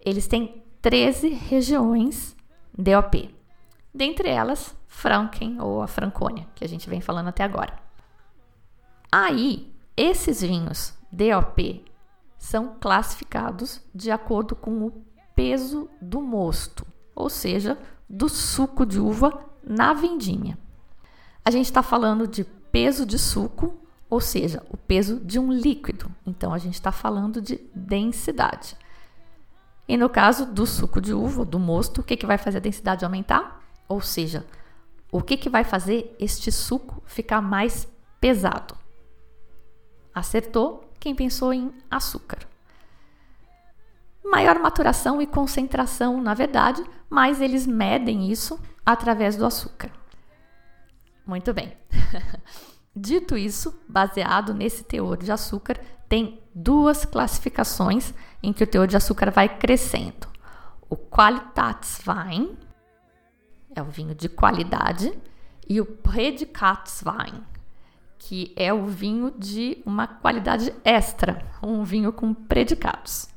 Eles 0.00 0.26
têm 0.26 0.62
13 0.82 1.28
regiões 1.28 2.36
DOP. 2.76 3.34
Dentre 3.92 4.28
elas, 4.28 4.76
Franken 4.86 5.60
ou 5.60 5.80
a 5.80 5.86
Franconia, 5.86 6.46
que 6.54 6.64
a 6.64 6.68
gente 6.68 6.88
vem 6.88 7.00
falando 7.00 7.28
até 7.28 7.44
agora. 7.44 7.72
Aí, 9.10 9.72
esses 9.96 10.42
vinhos 10.42 10.92
DOP 11.10 11.84
são 12.36 12.76
classificados 12.80 13.80
de 13.94 14.10
acordo 14.10 14.54
com 14.54 14.86
o 14.86 15.04
peso 15.34 15.88
do 16.00 16.20
mosto 16.20 16.84
ou 17.14 17.30
seja, 17.30 17.78
do 18.08 18.28
suco 18.28 18.84
de 18.84 18.98
uva 18.98 19.44
na 19.62 19.92
vendinha. 19.92 20.58
A 21.44 21.50
gente 21.50 21.66
está 21.66 21.82
falando 21.82 22.26
de 22.26 22.44
peso 22.44 23.06
de 23.06 23.18
suco, 23.18 23.74
ou 24.14 24.20
seja, 24.20 24.62
o 24.70 24.76
peso 24.76 25.18
de 25.18 25.38
um 25.38 25.52
líquido. 25.52 26.08
Então 26.24 26.54
a 26.54 26.58
gente 26.58 26.74
está 26.74 26.92
falando 26.92 27.42
de 27.42 27.60
densidade. 27.74 28.76
E 29.88 29.96
no 29.96 30.08
caso 30.08 30.46
do 30.46 30.66
suco 30.66 31.00
de 31.00 31.12
uva, 31.12 31.44
do 31.44 31.58
mosto, 31.58 32.00
o 32.00 32.04
que, 32.04 32.16
que 32.16 32.26
vai 32.26 32.38
fazer 32.38 32.58
a 32.58 32.60
densidade 32.60 33.04
aumentar? 33.04 33.60
Ou 33.88 34.00
seja, 34.00 34.46
o 35.10 35.20
que, 35.20 35.36
que 35.36 35.50
vai 35.50 35.64
fazer 35.64 36.14
este 36.20 36.52
suco 36.52 37.02
ficar 37.04 37.42
mais 37.42 37.88
pesado? 38.20 38.76
Acertou 40.14 40.88
quem 41.00 41.14
pensou 41.14 41.52
em 41.52 41.72
açúcar 41.90 42.38
maior 44.24 44.58
maturação 44.58 45.20
e 45.20 45.26
concentração, 45.26 46.20
na 46.20 46.34
verdade, 46.34 46.82
mas 47.10 47.40
eles 47.40 47.66
medem 47.66 48.30
isso 48.32 48.58
através 48.84 49.36
do 49.36 49.44
açúcar. 49.44 49.90
Muito 51.26 51.52
bem. 51.52 51.76
Dito 52.96 53.36
isso, 53.36 53.82
baseado 53.88 54.54
nesse 54.54 54.84
teor 54.84 55.16
de 55.16 55.32
açúcar, 55.32 55.80
tem 56.08 56.40
duas 56.54 57.04
classificações 57.04 58.14
em 58.42 58.52
que 58.52 58.62
o 58.62 58.66
teor 58.66 58.86
de 58.86 58.96
açúcar 58.96 59.30
vai 59.30 59.48
crescendo. 59.48 60.28
O 60.88 60.96
Qualitätswein 60.96 62.56
é 63.74 63.82
o 63.82 63.86
vinho 63.86 64.14
de 64.14 64.28
qualidade 64.28 65.12
e 65.68 65.80
o 65.80 65.86
Predikatswein, 65.86 67.42
que 68.16 68.52
é 68.54 68.72
o 68.72 68.86
vinho 68.86 69.32
de 69.36 69.82
uma 69.84 70.06
qualidade 70.06 70.72
extra, 70.84 71.44
um 71.60 71.82
vinho 71.82 72.12
com 72.12 72.32
predicados. 72.32 73.28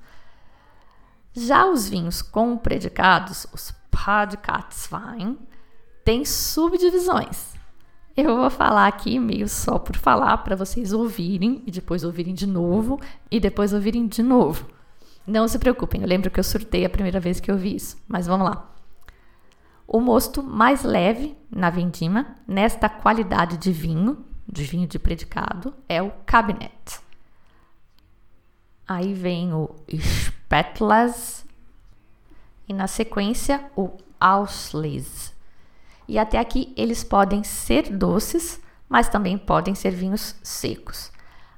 Já 1.33 1.65
os 1.65 1.89
vinhos 1.89 2.21
com 2.21 2.57
predicados, 2.57 3.47
os 3.51 3.71
Padkatswein, 3.89 5.39
têm 6.05 6.23
subdivisões. 6.23 7.56
Eu 8.17 8.35
vou 8.35 8.49
falar 8.49 8.87
aqui 8.87 9.19
meio 9.19 9.47
só 9.47 9.77
por 9.77 9.95
falar 9.95 10.37
para 10.39 10.55
vocês 10.55 10.91
ouvirem 10.91 11.61
e 11.67 11.69
depois 11.69 12.03
ouvirem 12.03 12.33
de 12.33 12.47
novo 12.47 12.99
e 13.29 13.39
depois 13.39 13.73
ouvirem 13.73 14.07
de 14.07 14.23
novo. 14.23 14.67
Não 15.27 15.47
se 15.47 15.59
preocupem, 15.59 16.01
eu 16.01 16.07
lembro 16.07 16.31
que 16.31 16.39
eu 16.39 16.43
surtei 16.43 16.83
a 16.83 16.89
primeira 16.89 17.19
vez 17.19 17.39
que 17.39 17.51
eu 17.51 17.55
vi 17.55 17.75
isso, 17.75 17.95
mas 18.07 18.25
vamos 18.25 18.49
lá. 18.49 18.73
O 19.87 20.01
mosto 20.01 20.41
mais 20.41 20.81
leve 20.81 21.37
na 21.51 21.69
vindima, 21.69 22.35
nesta 22.47 22.89
qualidade 22.89 23.55
de 23.55 23.71
vinho, 23.71 24.25
de 24.51 24.63
vinho 24.63 24.87
de 24.87 24.97
predicado, 24.97 25.71
é 25.87 26.01
o 26.01 26.09
Cabinet. 26.25 26.99
Aí 28.87 29.13
vem 29.13 29.53
o 29.53 29.75
Spätlas 29.95 31.45
e 32.67 32.73
na 32.73 32.87
sequência 32.87 33.69
o 33.75 33.91
Auslese. 34.19 35.36
E 36.07 36.17
até 36.17 36.39
aqui 36.39 36.73
eles 36.77 37.03
podem 37.03 37.43
ser 37.43 37.95
doces, 37.95 38.61
mas 38.87 39.09
também 39.09 39.37
podem 39.37 39.75
ser 39.75 39.91
vinhos 39.91 40.35
secos. 40.41 41.11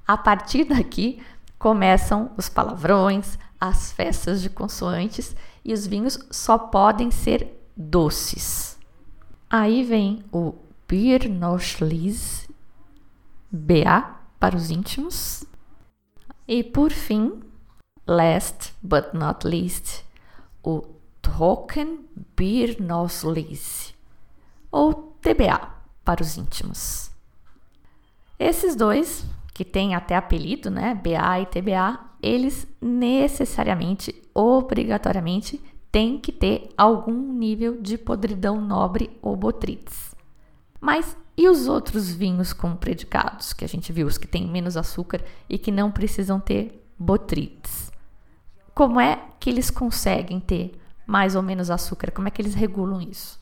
A 0.07 0.17
partir 0.17 0.63
daqui 0.65 1.21
começam 1.57 2.31
os 2.35 2.49
palavrões, 2.49 3.37
as 3.59 3.91
festas 3.91 4.41
de 4.41 4.49
consoantes 4.49 5.35
e 5.63 5.71
os 5.73 5.85
vinhos 5.85 6.17
só 6.31 6.57
podem 6.57 7.11
ser 7.11 7.69
doces. 7.75 8.79
Aí 9.49 9.83
vem 9.83 10.23
o 10.31 10.55
Birnoschlis, 10.87 12.47
BA 13.51 14.15
para 14.39 14.55
os 14.55 14.71
íntimos. 14.71 15.43
E 16.47 16.63
por 16.63 16.91
fim, 16.91 17.41
last 18.07 18.73
but 18.81 19.13
not 19.13 19.45
least, 19.45 20.05
o 20.63 20.83
Trockenbirnoschlis, 21.21 23.78
ou 24.71 24.93
TBA 25.21 25.69
para 26.03 26.21
os 26.21 26.37
íntimos. 26.37 27.11
Esses 28.37 28.75
dois, 28.75 29.25
que 29.53 29.65
têm 29.65 29.95
até 29.95 30.15
apelido, 30.15 30.69
né, 30.69 30.95
BA 30.95 31.41
e 31.41 31.45
TBA, 31.45 31.99
eles 32.21 32.67
necessariamente, 32.81 34.15
obrigatoriamente, 34.33 35.61
têm 35.91 36.19
que 36.19 36.31
ter 36.31 36.69
algum 36.77 37.33
nível 37.33 37.81
de 37.81 37.97
podridão 37.97 38.61
nobre 38.61 39.17
ou 39.21 39.35
botrytis. 39.35 40.15
Mas 40.79 41.17
e 41.35 41.47
os 41.47 41.67
outros 41.67 42.11
vinhos 42.11 42.51
com 42.51 42.75
predicados, 42.75 43.53
que 43.53 43.63
a 43.63 43.67
gente 43.67 43.93
viu, 43.93 44.07
os 44.07 44.17
que 44.17 44.27
têm 44.27 44.45
menos 44.47 44.75
açúcar 44.75 45.23
e 45.49 45.57
que 45.57 45.71
não 45.71 45.89
precisam 45.89 46.39
ter 46.39 46.85
botrytis? 46.97 47.89
Como 48.75 48.99
é 48.99 49.21
que 49.39 49.49
eles 49.49 49.69
conseguem 49.69 50.39
ter 50.39 50.77
mais 51.07 51.35
ou 51.35 51.41
menos 51.41 51.69
açúcar? 51.69 52.11
Como 52.11 52.27
é 52.27 52.31
que 52.31 52.41
eles 52.41 52.55
regulam 52.55 53.01
isso? 53.01 53.38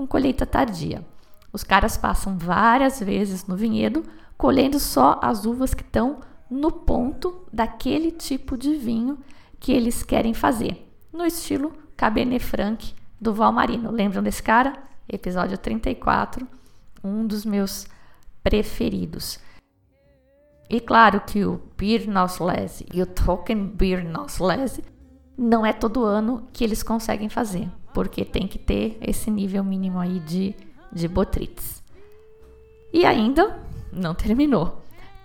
Com 0.00 0.06
colheita 0.06 0.46
tardia. 0.46 1.04
Os 1.52 1.62
caras 1.62 1.98
passam 1.98 2.38
várias 2.38 3.00
vezes 3.00 3.46
no 3.46 3.54
vinhedo 3.54 4.02
colhendo 4.34 4.80
só 4.80 5.20
as 5.22 5.44
uvas 5.44 5.74
que 5.74 5.82
estão 5.82 6.20
no 6.50 6.72
ponto 6.72 7.44
daquele 7.52 8.10
tipo 8.10 8.56
de 8.56 8.76
vinho 8.76 9.18
que 9.58 9.70
eles 9.70 10.02
querem 10.02 10.32
fazer, 10.32 10.90
no 11.12 11.26
estilo 11.26 11.74
Cabernet 11.98 12.42
Franc 12.42 12.94
do 13.20 13.34
Valmarino. 13.34 13.90
Lembram 13.90 14.22
desse 14.22 14.42
cara? 14.42 14.72
Episódio 15.06 15.58
34, 15.58 16.48
um 17.04 17.26
dos 17.26 17.44
meus 17.44 17.86
preferidos. 18.42 19.38
E 20.70 20.80
claro 20.80 21.20
que 21.26 21.44
o 21.44 21.60
Beer 21.76 22.08
Noslese 22.08 22.86
e 22.90 23.02
o 23.02 23.06
Token 23.06 23.66
Beer 23.66 24.02
Noslese 24.02 24.82
não 25.36 25.66
é 25.66 25.74
todo 25.74 26.04
ano 26.04 26.48
que 26.54 26.64
eles 26.64 26.82
conseguem 26.82 27.28
fazer, 27.28 27.68
porque 27.92 28.24
tem 28.24 28.46
que 28.46 28.58
ter 28.58 28.98
esse 29.00 29.30
nível 29.30 29.62
mínimo 29.64 29.98
aí 29.98 30.20
de, 30.20 30.54
de 30.92 31.08
botrytis. 31.08 31.82
E 32.92 33.04
ainda 33.04 33.58
não 33.92 34.14
terminou 34.14 34.80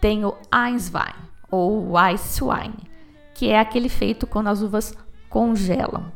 tem 0.05 0.23
o 0.23 0.35
Einswein 0.53 1.15
ou 1.49 1.93
Weisswein, 1.93 2.75
que 3.33 3.49
é 3.49 3.59
aquele 3.59 3.89
feito 3.89 4.27
quando 4.27 4.49
as 4.49 4.61
uvas 4.61 4.95
congelam. 5.27 6.11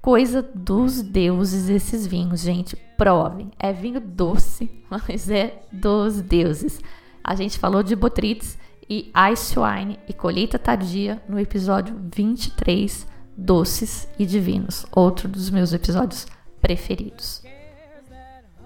Coisa 0.00 0.40
dos 0.40 1.02
deuses 1.02 1.68
esses 1.68 2.06
vinhos, 2.06 2.40
gente. 2.40 2.76
Provem. 2.96 3.50
É 3.58 3.74
vinho 3.74 4.00
doce, 4.00 4.70
mas 4.88 5.28
é 5.28 5.60
dos 5.70 6.22
deuses. 6.22 6.80
A 7.22 7.34
gente 7.34 7.58
falou 7.58 7.82
de 7.82 7.94
Botrytis 7.94 8.56
e 8.88 9.12
Eiswein 9.14 9.98
e 10.08 10.14
colheita 10.14 10.58
tardia 10.58 11.22
no 11.28 11.38
episódio 11.38 11.94
23, 12.14 13.06
Doces 13.36 14.08
e 14.18 14.26
Divinos, 14.26 14.86
outro 14.92 15.28
dos 15.28 15.50
meus 15.50 15.72
episódios 15.72 16.26
preferidos. 16.60 17.42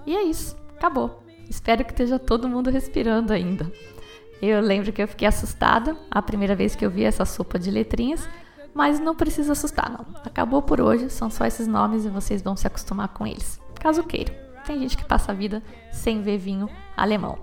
E 0.07 0.17
é 0.17 0.23
isso, 0.23 0.57
acabou. 0.77 1.23
Espero 1.49 1.85
que 1.85 1.93
esteja 1.93 2.19
todo 2.19 2.49
mundo 2.49 2.71
respirando 2.71 3.33
ainda. 3.33 3.71
Eu 4.43 4.61
lembro 4.61 4.93
que 4.93 5.03
eu 5.03 5.09
fiquei 5.09 5.27
assustada 5.29 5.97
a 6.11 6.21
primeira 6.21 6.55
vez 6.55 6.75
que 6.75 6.85
eu 6.85 6.91
vi 6.91 7.05
essa 7.05 7.25
sopa 7.25 7.59
de 7.59 7.71
letrinhas, 7.71 8.29
mas 8.75 8.99
não 8.99 9.15
precisa 9.15 9.53
assustar, 9.53 9.91
não. 9.91 10.05
Acabou 10.25 10.61
por 10.61 10.81
hoje, 10.81 11.09
são 11.09 11.31
só 11.31 11.47
esses 11.47 11.67
nomes 11.67 12.05
e 12.05 12.11
vocês 12.11 12.43
vão 12.43 12.57
se 12.57 12.67
acostumar 12.67 13.09
com 13.09 13.27
eles, 13.27 13.61
caso 13.81 14.03
queiram. 14.03 14.35
Tem 14.67 14.79
gente 14.81 14.97
que 14.97 15.05
passa 15.05 15.33
a 15.33 15.35
vida 15.35 15.63
sem 15.93 16.23
ver 16.23 16.39
vinho 16.39 16.69
alemão. 16.97 17.39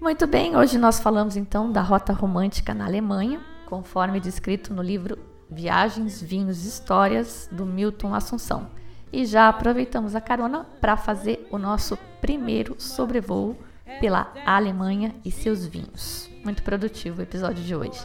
Muito 0.00 0.26
bem, 0.26 0.56
hoje 0.56 0.78
nós 0.78 0.98
falamos 0.98 1.36
então 1.36 1.70
da 1.70 1.80
rota 1.80 2.12
romântica 2.12 2.74
na 2.74 2.86
Alemanha, 2.86 3.40
conforme 3.72 4.20
descrito 4.20 4.74
no 4.74 4.82
livro 4.82 5.18
Viagens, 5.50 6.20
Vinhos 6.20 6.62
e 6.62 6.68
Histórias 6.68 7.48
do 7.50 7.64
Milton 7.64 8.14
Assunção. 8.14 8.68
E 9.10 9.24
já 9.24 9.48
aproveitamos 9.48 10.14
a 10.14 10.20
carona 10.20 10.66
para 10.78 10.94
fazer 10.94 11.48
o 11.50 11.56
nosso 11.56 11.96
primeiro 12.20 12.76
sobrevoo 12.78 13.56
pela 13.98 14.30
Alemanha 14.44 15.14
e 15.24 15.30
seus 15.30 15.64
vinhos. 15.64 16.28
Muito 16.44 16.62
produtivo 16.62 17.20
o 17.20 17.22
episódio 17.22 17.64
de 17.64 17.74
hoje. 17.74 17.98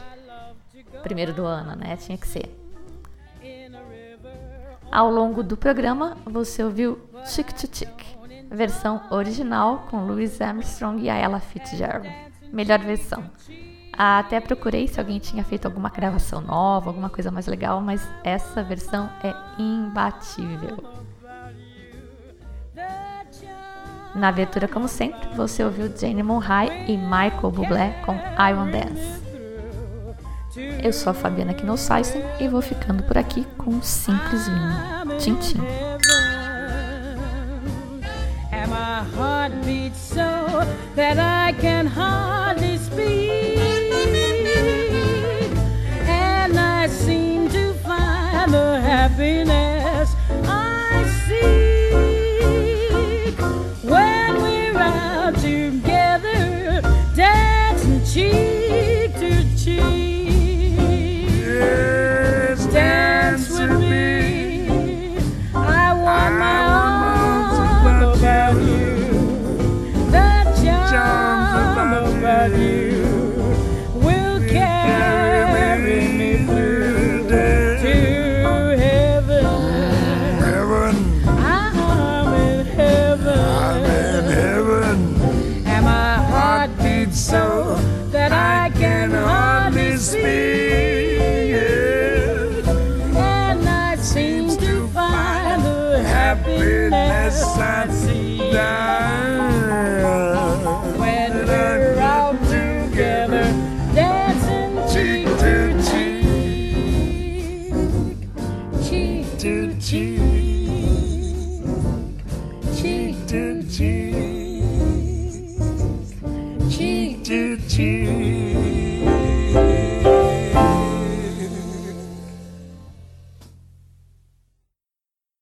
Primeiro 1.02 1.34
do 1.34 1.44
ano, 1.44 1.76
né? 1.76 1.98
Tinha 1.98 2.16
que 2.16 2.26
ser. 2.26 2.48
Ao 4.90 5.10
longo 5.10 5.42
do 5.42 5.54
programa, 5.54 6.16
você 6.24 6.64
ouviu 6.64 6.98
Chick 7.26 7.52
to 7.52 7.68
Chick, 7.70 8.06
versão 8.50 9.02
original 9.10 9.86
com 9.90 10.06
Louis 10.06 10.40
Armstrong 10.40 11.02
e 11.02 11.10
Ella 11.10 11.40
Fitzgerald. 11.40 12.08
Melhor 12.50 12.78
versão. 12.78 13.30
Até 14.00 14.38
procurei 14.38 14.86
se 14.86 15.00
alguém 15.00 15.18
tinha 15.18 15.42
feito 15.42 15.66
alguma 15.66 15.90
gravação 15.90 16.40
nova, 16.40 16.88
alguma 16.88 17.10
coisa 17.10 17.32
mais 17.32 17.48
legal, 17.48 17.80
mas 17.80 18.08
essa 18.22 18.62
versão 18.62 19.10
é 19.24 19.34
imbatível. 19.60 20.78
Na 24.14 24.28
abertura, 24.28 24.68
como 24.68 24.86
sempre, 24.86 25.28
você 25.34 25.64
ouviu 25.64 25.92
Jane 25.96 26.22
Monhai 26.22 26.86
e 26.86 26.96
Michael 26.96 27.50
Bublé 27.50 28.00
com 28.06 28.12
I 28.12 28.54
Want 28.54 28.70
Dance. 28.70 29.28
Eu 30.80 30.92
sou 30.92 31.10
a 31.10 31.14
Fabiana 31.14 31.52
Knossaisen 31.52 32.22
e 32.38 32.46
vou 32.46 32.62
ficando 32.62 33.02
por 33.02 33.18
aqui 33.18 33.44
com 33.56 33.70
um 33.72 33.82
simples 33.82 34.46
vinho. 34.46 35.18
Tchim, 35.18 35.34
tchim. 35.40 35.58
happiness 42.58 43.57